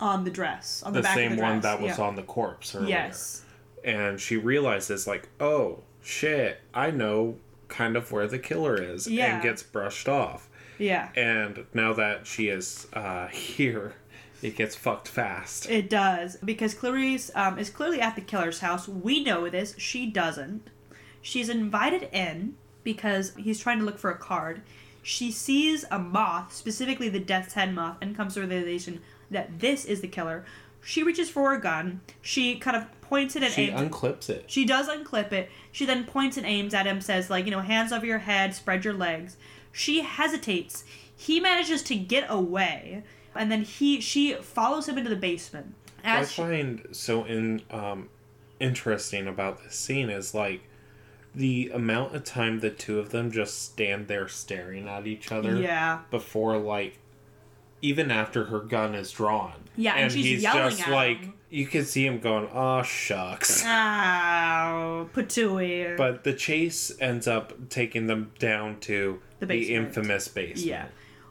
[0.00, 2.04] on the dress, on the, the, back same of the one that was yeah.
[2.04, 2.88] on the corpse earlier.
[2.88, 3.44] Yes.
[3.84, 7.36] And she realizes, like, oh shit, I know
[7.68, 9.34] kind of where the killer is, Yeah.
[9.34, 10.48] and gets brushed off.
[10.78, 11.10] Yeah.
[11.16, 13.94] And now that she is uh, here,
[14.42, 15.68] it gets fucked fast.
[15.70, 18.86] It does because Clarice um, is clearly at the killer's house.
[18.86, 19.74] We know this.
[19.78, 20.68] She doesn't.
[21.22, 24.62] She's invited in because he's trying to look for a card.
[25.04, 29.60] She sees a moth, specifically the death's head moth, and comes to the realization that
[29.60, 30.46] this is the killer.
[30.82, 32.00] She reaches for a gun.
[32.22, 33.80] She kind of points it and she aims.
[33.80, 34.44] She unclips it.
[34.46, 35.50] She does unclip it.
[35.70, 38.54] She then points and aims at him, says, like, you know, hands over your head,
[38.54, 39.36] spread your legs.
[39.72, 40.84] She hesitates.
[41.14, 45.74] He manages to get away, and then he she follows him into the basement.
[46.02, 48.08] What I As she, find so in um,
[48.58, 50.62] interesting about this scene is like
[51.34, 55.56] the amount of time the two of them just stand there staring at each other
[55.60, 56.98] yeah, before like
[57.82, 59.52] even after her gun is drawn.
[59.76, 61.34] Yeah, and she's he's yelling just like him.
[61.50, 65.96] you can see him going, "Oh shucks." ow, patooey.
[65.96, 70.66] But the chase ends up taking them down to The the, infamous basement.
[70.66, 70.86] yeah,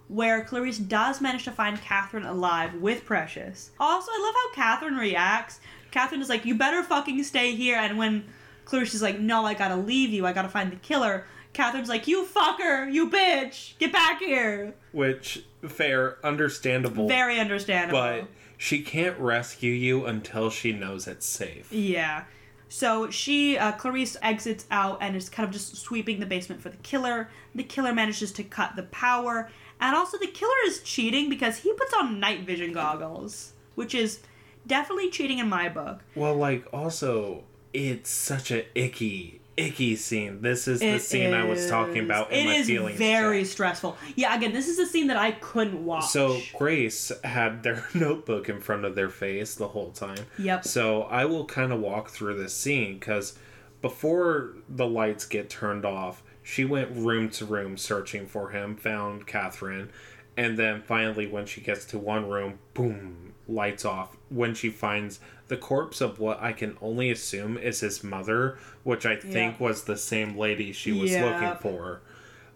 [0.07, 3.71] where Clarice does manage to find Catherine alive with Precious.
[3.79, 5.59] Also, I love how Catherine reacts.
[5.91, 8.25] Catherine is like, "You better fucking stay here," and when
[8.65, 10.25] Clarice is like, "No, I gotta leave you.
[10.25, 15.43] I gotta find the killer." Catherine's like, "You fucker, you bitch, get back here." Which
[15.67, 17.07] fair, understandable.
[17.07, 17.99] Very understandable.
[17.99, 21.71] but she can't rescue you until she knows it's safe.
[21.71, 22.23] Yeah.
[22.69, 26.69] So she, uh, Clarice exits out and is kind of just sweeping the basement for
[26.69, 27.29] the killer.
[27.53, 29.49] The killer manages to cut the power.
[29.79, 34.21] And also, the killer is cheating because he puts on night vision goggles, which is
[34.65, 36.03] definitely cheating in my book.
[36.15, 37.43] Well, like also,
[37.73, 40.41] it's such a icky icky scene.
[40.41, 42.97] This is the It scene I was talking about in It my is feelings.
[42.97, 43.95] very stressful.
[44.15, 46.05] Yeah, again, this is a scene that I couldn't watch.
[46.07, 50.25] So Grace had their notebook in front of their face the whole time.
[50.39, 50.63] Yep.
[50.65, 53.37] So I will kind of walk through this scene because
[53.81, 59.27] before the lights get turned off, she went room to room searching for him, found
[59.27, 59.91] Catherine,
[60.35, 64.15] and then finally, when she gets to one room, boom, lights off.
[64.29, 69.05] When she finds the corpse of what I can only assume is his mother, which
[69.05, 69.65] I think Yeah.
[69.65, 71.41] was the same lady she was Yep.
[71.41, 72.01] looking for.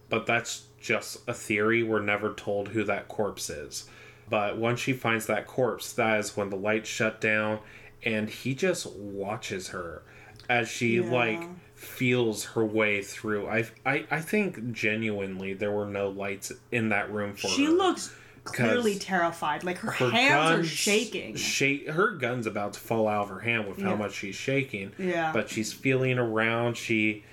[0.10, 1.84] But that's just a theory.
[1.84, 3.90] We're never told who that corpse is.
[4.30, 7.60] But once she finds that corpse, that is when the lights shut down
[8.04, 10.04] and he just watches her
[10.50, 11.12] as she Yeah.
[11.12, 11.42] like
[11.76, 13.48] feels her way through.
[13.48, 17.70] I, I I think genuinely there were no lights in that room for she her.
[17.72, 18.16] She looks
[18.54, 19.64] clearly terrified.
[19.64, 21.36] Like her, her hands are shaking.
[21.36, 23.95] Shake her gun's about to fall out of her hand with how Yeah.
[23.98, 24.91] much she's shaking.
[24.98, 25.32] Yeah.
[25.34, 26.78] But she's feeling around.
[26.78, 27.24] She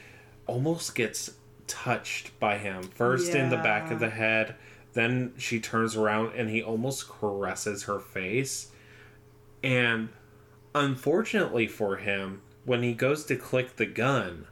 [0.47, 1.31] almost gets
[1.67, 2.83] touched by him.
[2.83, 4.55] First in the back of the head,
[4.93, 8.69] then she turns around and he almost caresses her face.
[9.63, 10.11] And
[10.75, 14.47] unfortunately for him, when he goes to click the gun,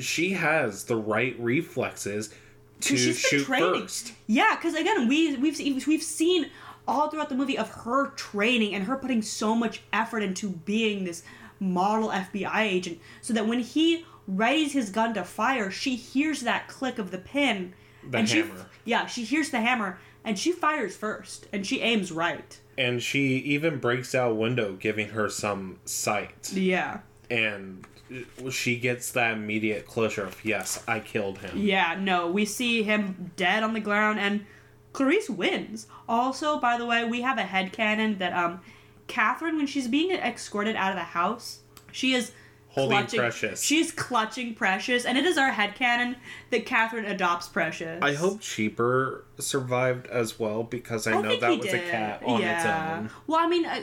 [0.00, 2.32] she has the right reflexes
[2.80, 3.82] to 'Cause she's been shoot training.
[3.82, 4.12] first.
[4.26, 6.50] Yeah, because again, we we've seen, we've seen
[6.88, 11.04] all throughout the movie of her training and her putting so much effort into being
[11.04, 11.22] this
[11.58, 16.68] model FBI agent, so that when he readies his gun to fire, she hears that
[16.68, 17.72] click of the pin.
[18.08, 18.44] The and She,
[18.84, 22.58] yeah, she hears the hammer and she fires first, and she aims right.
[22.78, 26.98] and she even breaks out window giving her some sight Yeah,
[27.30, 27.86] and
[28.50, 31.96] she gets that immediate closure of yes i killed him yeah.
[31.98, 34.44] No, we see him dead on the ground, and
[34.92, 35.86] Clarice wins.
[36.08, 38.60] Also, by the way, we have a head headcanon that um,
[39.08, 41.60] Catherine, when she's being escorted out of the house,
[41.92, 42.32] she is
[42.68, 43.62] Holding clutching, Precious.
[43.62, 46.16] She's clutching Precious, and it is our head headcanon
[46.50, 47.98] that Catherine adopts Precious.
[48.02, 51.74] i hope cheaper survived as well because i, I know that was did.
[51.74, 53.80] a cat on its own Well, I mean, uh,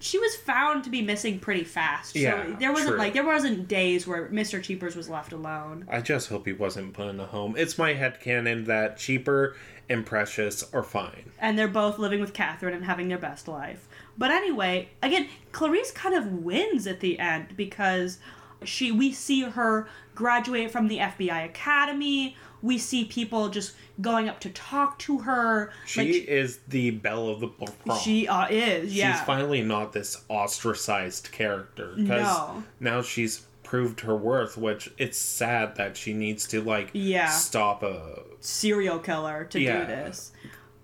[0.00, 2.16] she was found to be missing pretty fast.
[2.16, 2.98] Yeah, there wasn't true.
[2.98, 4.62] like there wasn't days where Mr.
[4.62, 5.86] Cheapers was left alone.
[5.90, 9.56] i just hope he wasn't put in a home it's my head headcanon that cheaper
[9.88, 13.88] and precious are fine and they're both living with Catherine and having their best life.
[14.16, 18.18] But anyway, again, Clarice kind of wins at the end because
[18.64, 22.36] she we see her graduate from the FBI Academy.
[22.62, 25.72] We see people just going up to talk to her.
[25.86, 29.12] she like is the belle of the prom she uh, is, yeah.
[29.16, 32.62] she's finally not this ostracized character because No.
[32.80, 37.28] now she's proved her worth which it's sad that she needs to like Yeah.
[37.28, 39.80] stop a serial killer to Yeah.
[39.80, 40.32] do this.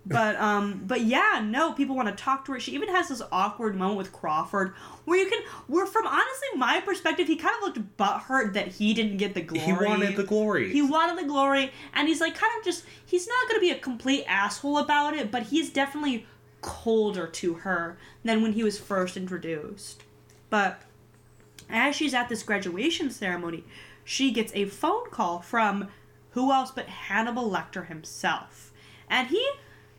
[0.05, 2.59] But um but yeah, no, people want to talk to her.
[2.59, 4.73] She even has this awkward moment with Crawford
[5.05, 8.93] where you can where from honestly my perspective, he kind of looked butthurt that he
[8.93, 9.65] didn't get the glory.
[9.65, 13.27] he wanted the glory He wanted the glory, and he's like kind of just he's
[13.27, 16.27] not gonna be a complete asshole about it, but he's definitely
[16.61, 20.03] colder to her than when he was first introduced.
[20.49, 20.81] But
[21.69, 23.63] as she's at this graduation ceremony,
[24.03, 25.87] she gets a phone call from
[26.31, 28.71] who else but Hannibal Lecter himself.
[29.09, 29.47] And he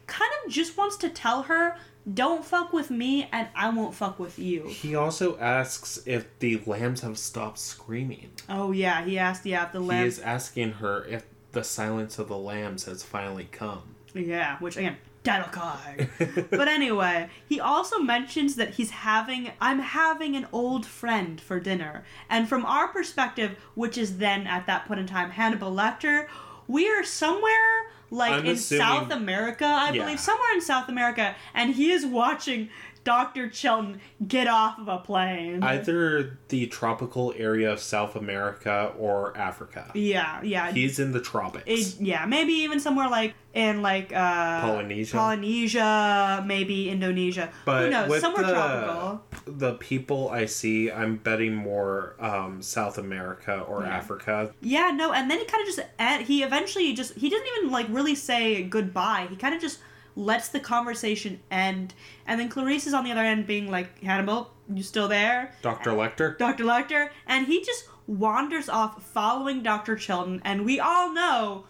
[0.07, 1.77] kind of just wants to tell her,
[2.13, 4.65] don't fuck with me and I won't fuck with you.
[4.69, 9.73] he also asks if the lambs have stopped screaming Oh yeah, he asked, yeah, if
[9.73, 10.03] the lambs.
[10.03, 14.77] he is asking her if the silence of the lambs has finally come Yeah, which
[14.77, 16.09] again, title card.
[16.51, 22.05] but anyway, he also mentions that he's having I'm having an old friend for dinner.
[22.31, 26.29] And from our perspective, which is then at that point in time Hannibal Lecter,
[26.69, 30.03] we are somewhere like I'm in assuming- South America, I Yeah.
[30.03, 32.69] believe, somewhere in South America, and he is watching
[33.05, 33.49] Dr.
[33.49, 35.63] Chilton get off of a plane.
[35.63, 40.73] either the tropical area of south america or africa yeah, yeah.
[40.73, 45.17] he's in the tropics It- yeah, maybe even somewhere like in like uh Polynesia?
[45.17, 47.51] Polynesia, maybe Indonesia.
[47.65, 48.21] But Who knows?
[48.21, 49.23] Somewhere the, tropical.
[49.47, 53.97] The people I see, I'm betting more um, South America or Yeah.
[53.97, 54.53] Africa.
[54.61, 57.71] Yeah, no, and then he kind of just en- he eventually just he doesn't even
[57.71, 59.29] like really say goodbye.
[59.31, 59.79] He kind of just
[60.17, 61.95] lets the conversation end,
[62.27, 65.91] and then Clarice is on the other end being like, "Hannibal, you still there?" Dr.
[65.93, 66.37] Lecter?
[66.39, 66.65] Dr.
[66.65, 69.95] Lecter, and he just wanders off following Dr.
[69.97, 71.65] Chilton, and we all know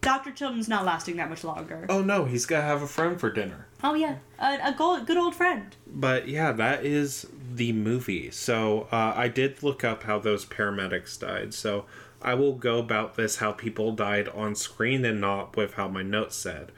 [0.00, 0.32] Dr.
[0.32, 1.86] Chilton's not lasting that much longer.
[1.88, 3.66] Oh no, he's gonna have a friend for dinner.
[3.82, 5.74] Oh yeah, a, a good old friend.
[5.86, 8.30] But yeah, that is the movie.
[8.30, 11.52] So uh, I did look up how those paramedics died.
[11.54, 11.84] So
[12.20, 16.02] I will go about this how people died on screen and not with how my
[16.02, 16.70] notes said.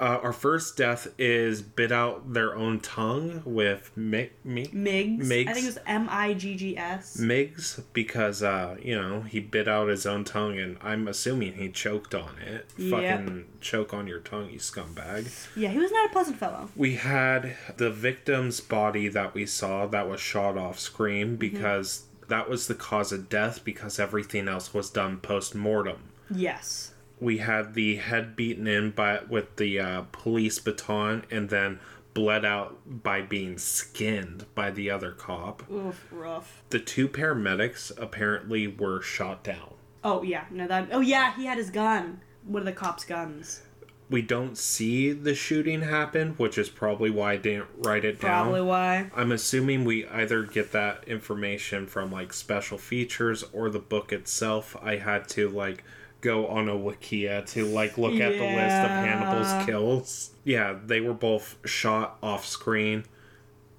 [0.00, 5.28] Uh, our first death is bit out their own tongue with mi- mi- Miggs.
[5.28, 5.50] Miggs.
[5.50, 7.18] I think it was M I G G S.
[7.18, 11.68] Miggs because uh, you know he bit out his own tongue, and I'm assuming he
[11.68, 12.66] choked on it.
[12.76, 13.20] Yep.
[13.20, 15.30] Fucking choke on your tongue, you scumbag.
[15.54, 16.68] Yeah, he was not a pleasant fellow.
[16.74, 22.48] We had the victim's body that we saw that was shot off screen because that
[22.48, 25.98] was the cause of death because everything else was done post mortem.
[26.34, 26.91] Yes.
[27.22, 31.78] We had the head beaten in by with the uh, police baton and then
[32.14, 35.62] bled out by being skinned by the other cop.
[35.70, 36.64] Oof, rough.
[36.70, 39.74] The two paramedics apparently were shot down.
[40.02, 40.88] Oh yeah, no that.
[40.90, 42.22] Oh yeah, he had his gun.
[42.44, 43.62] One of the cops' guns.
[44.10, 48.46] We don't see the shooting happen, which is probably why I didn't write it down.
[48.46, 49.12] Probably why.
[49.14, 54.76] I'm assuming we either get that information from like special features or the book itself.
[54.82, 55.84] I had to like
[56.22, 60.30] go on a wikia to like look at the list of Hannibal's kills.
[60.44, 63.04] Yeah, they were both shot off screen.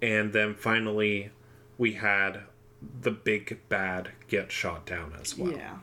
[0.01, 1.31] And then finally
[1.77, 2.41] we had
[3.01, 5.53] the big bad get shot down as well.
[5.53, 5.77] Yeah.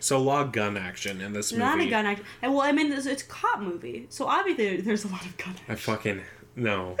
[0.00, 1.64] So a lot of gun action in this movie.
[1.64, 2.22] Not a gun act.
[2.42, 5.36] And well, I mean, it's, it's a cop movie, so obviously there's a lot of
[5.36, 5.64] gun action.
[5.68, 6.22] I fucking
[6.54, 6.96] no.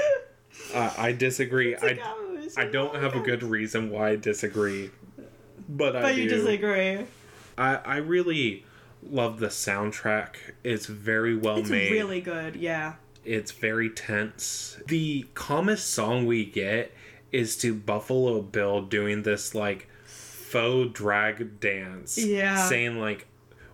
[0.74, 1.76] Uh, I disagree.
[1.76, 4.90] I cop movie, so I don't have a good reason why I disagree,
[5.68, 6.22] but I But do.
[6.22, 7.06] you disagree.
[7.58, 8.64] I I really
[9.02, 10.36] love the soundtrack.
[10.64, 11.60] It's very well made.
[11.62, 11.92] It's made.
[11.92, 12.56] really good.
[12.56, 12.94] Yeah.
[13.24, 14.78] It's very tense.
[14.86, 16.92] The calmest song we get
[17.32, 22.18] is to Buffalo Bill doing this like faux drag dance.
[22.18, 22.68] Yeah.
[22.68, 23.26] Saying like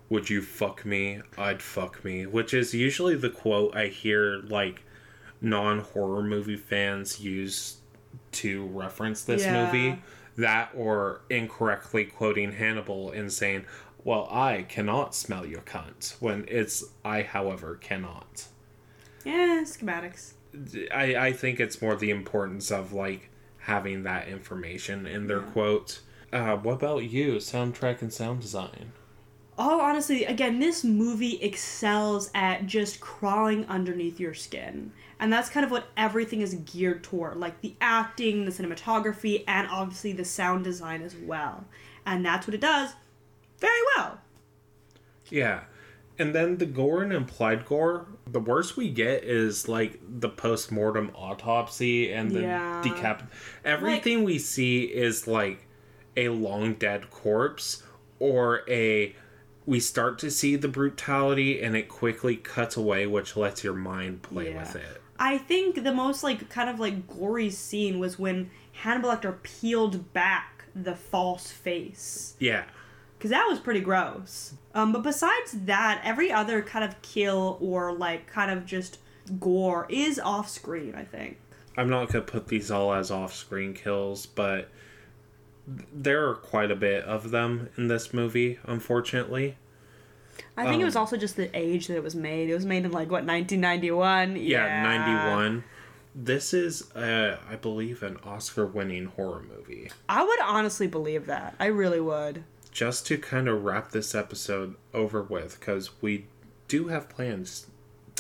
[0.09, 1.23] would you fuck me?
[1.39, 4.83] I'd fuck me, which is usually the quote I hear like
[5.41, 7.79] non-horror movie fans use
[8.33, 9.65] to reference this Yeah.
[9.67, 10.03] movie.
[10.37, 13.67] That or incorrectly quoting Hannibal and saying,
[14.05, 18.47] "Well, I cannot smell your cunt," when it's I, however, cannot.
[19.25, 20.33] Yeah, schematics.
[20.93, 26.01] I, I think it's more the importance of like having that information in their quote.
[26.33, 27.37] Uh, what about you?
[27.37, 28.93] Soundtrack and sound design.
[29.59, 34.93] Oh, honestly, again, this movie excels at just crawling underneath your skin.
[35.23, 39.69] And that's kind of what everything is geared toward like the acting, the cinematography, and
[39.69, 41.65] obviously the sound design as well.
[42.05, 42.91] And that's what it does
[43.59, 44.19] very well.
[45.31, 45.61] Yeah.
[46.19, 50.73] And then the gore and implied gore, the worst we get is like the post
[50.73, 52.83] mortem autopsy and the Yeah.
[52.85, 53.29] decap.
[53.65, 55.67] Everything we see is like
[56.17, 57.85] a long dead corpse
[58.19, 59.15] or a.
[59.67, 64.23] We start to see the brutality and it quickly cuts away, which lets your mind
[64.23, 64.59] play Yeah.
[64.61, 65.02] with it.
[65.19, 70.13] I think the most like kind of like gory scene was when Hannibal Lecter peeled
[70.13, 72.35] back the false face.
[72.39, 72.65] Yeah.
[73.19, 74.55] because that was pretty gross.
[74.75, 78.99] Um, but besides that, every other kind of kill or like kind of just
[79.39, 80.95] gore is off screen.
[80.95, 81.39] I think.
[81.77, 84.69] I'm not gonna put these all as off-screen kills, but
[85.67, 88.59] there are quite a bit of them in this movie.
[88.65, 89.57] Unfortunately,
[90.57, 92.49] I think it was Um, also just the age that it was made.
[92.51, 94.37] It was made in like what 1991.
[94.37, 95.65] yeah, 91.
[96.15, 99.91] This is, uh, I believe, an Oscar-winning horror movie.
[100.11, 101.55] I would honestly believe that.
[101.59, 102.45] I really would.
[102.71, 106.27] Just to kind of wrap this episode over with, because we
[106.69, 107.67] do have plans.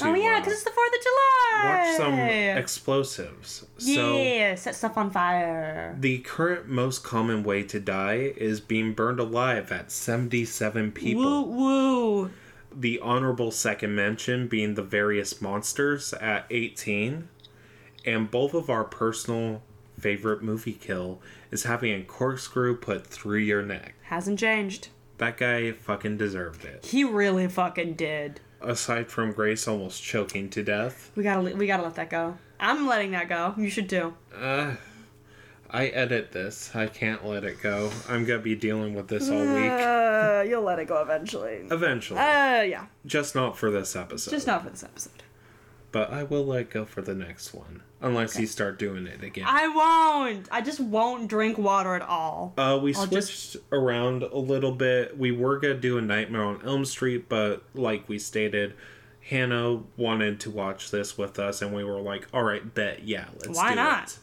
[0.02, 1.86] To, oh yeah, uh, because it's the Fourth of July.
[1.86, 2.18] watch some
[2.58, 3.64] explosives.
[3.78, 4.16] So.
[4.16, 5.96] yeah, set stuff on fire.
[5.98, 11.22] The current most common way to die is being burned alive at 77 people.
[11.22, 12.30] Woo woo.
[12.74, 17.28] The honorable second mention being the various monsters at 18.
[18.04, 19.62] And both of our personal
[19.98, 23.94] favorite movie kill is having a corkscrew put through your neck.
[24.04, 24.88] Hasn't changed.
[25.18, 26.86] That guy fucking deserved it.
[26.86, 28.40] He really fucking did.
[28.64, 32.36] Aside from Grace almost choking to death, We gotta we gotta let that go.
[32.60, 33.54] I'm letting that go.
[33.56, 34.14] You should too.
[34.36, 34.74] uh,
[35.70, 36.74] I edit this.
[36.76, 37.90] I can't let it go.
[38.08, 39.70] I'm gonna be dealing with this all week.
[39.70, 41.66] Uh, you'll let it go eventually.
[41.70, 42.20] Eventually.
[42.20, 42.86] Uh, yeah.
[43.06, 44.30] Just not for this episode.
[44.30, 45.22] Just not for this episode.
[45.92, 47.82] But I will let go for the next one.
[48.00, 49.44] Unless you start doing it again.
[49.46, 50.48] I won't.
[50.50, 52.54] I just won't drink water at all.
[52.58, 55.16] Uh, we I'll switched around a little bit.
[55.16, 58.74] We were gonna do a Nightmare on Elm Street, but like we stated,
[59.20, 63.26] Hannah wanted to watch this with us, and we were like, "All right, bet, yeah,
[63.34, 64.04] let's Why do not?
[64.04, 64.18] it."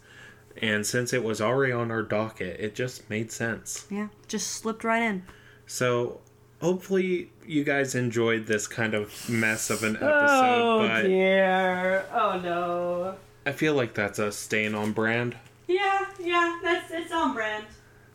[0.61, 3.85] And since it was already on our docket, it just made sense.
[3.89, 5.23] Yeah, just slipped right in.
[5.65, 6.19] So
[6.61, 10.88] hopefully, you guys enjoyed this kind of mess of an oh, episode.
[10.88, 12.06] but dear.
[12.14, 13.15] Oh no.
[13.45, 15.36] I feel like that's us staying on brand.
[15.68, 16.60] Yeah, yeah.
[16.64, 17.65] That's it's on brand.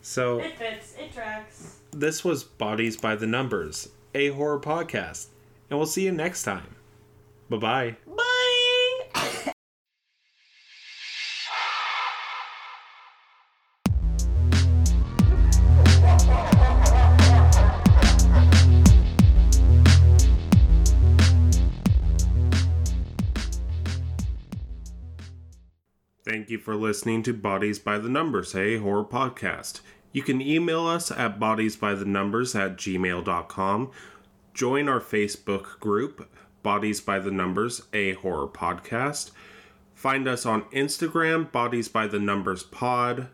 [0.01, 0.93] So It fits.
[0.97, 1.77] It tracks.
[1.91, 5.27] this was Bodies by the Numbers, a horror podcast,
[5.69, 6.75] and we'll see you next time.
[7.49, 7.95] Bye bye.
[8.07, 8.31] Bye.
[26.55, 29.81] You for listening to Bodies by the Numbers, a horror podcast.
[30.13, 33.91] You can email us at bodiesbythenumbers at gmail.com.
[34.53, 36.29] Join our Facebook group,
[36.63, 39.31] Bodies by the Numbers, a horror podcast.
[39.93, 43.27] Find us on Instagram, Bodies by the Numbers Pod.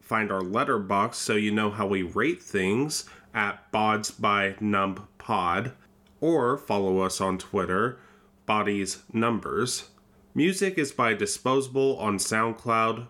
[0.00, 5.72] Find our Letterboxd so you know how we rate things at Bods by Numb Pod.
[6.20, 7.98] Or follow us on Twitter,
[8.46, 9.90] Bodies Numbers.
[10.36, 13.06] Music is by Disposable on SoundCloud.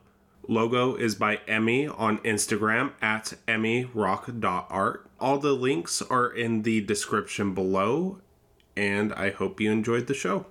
[0.46, 5.06] Logo is by Emmy on Instagram at emmyrock.art.
[5.18, 8.18] All the links are in the description below,
[8.76, 10.44] and I hope you enjoyed the show.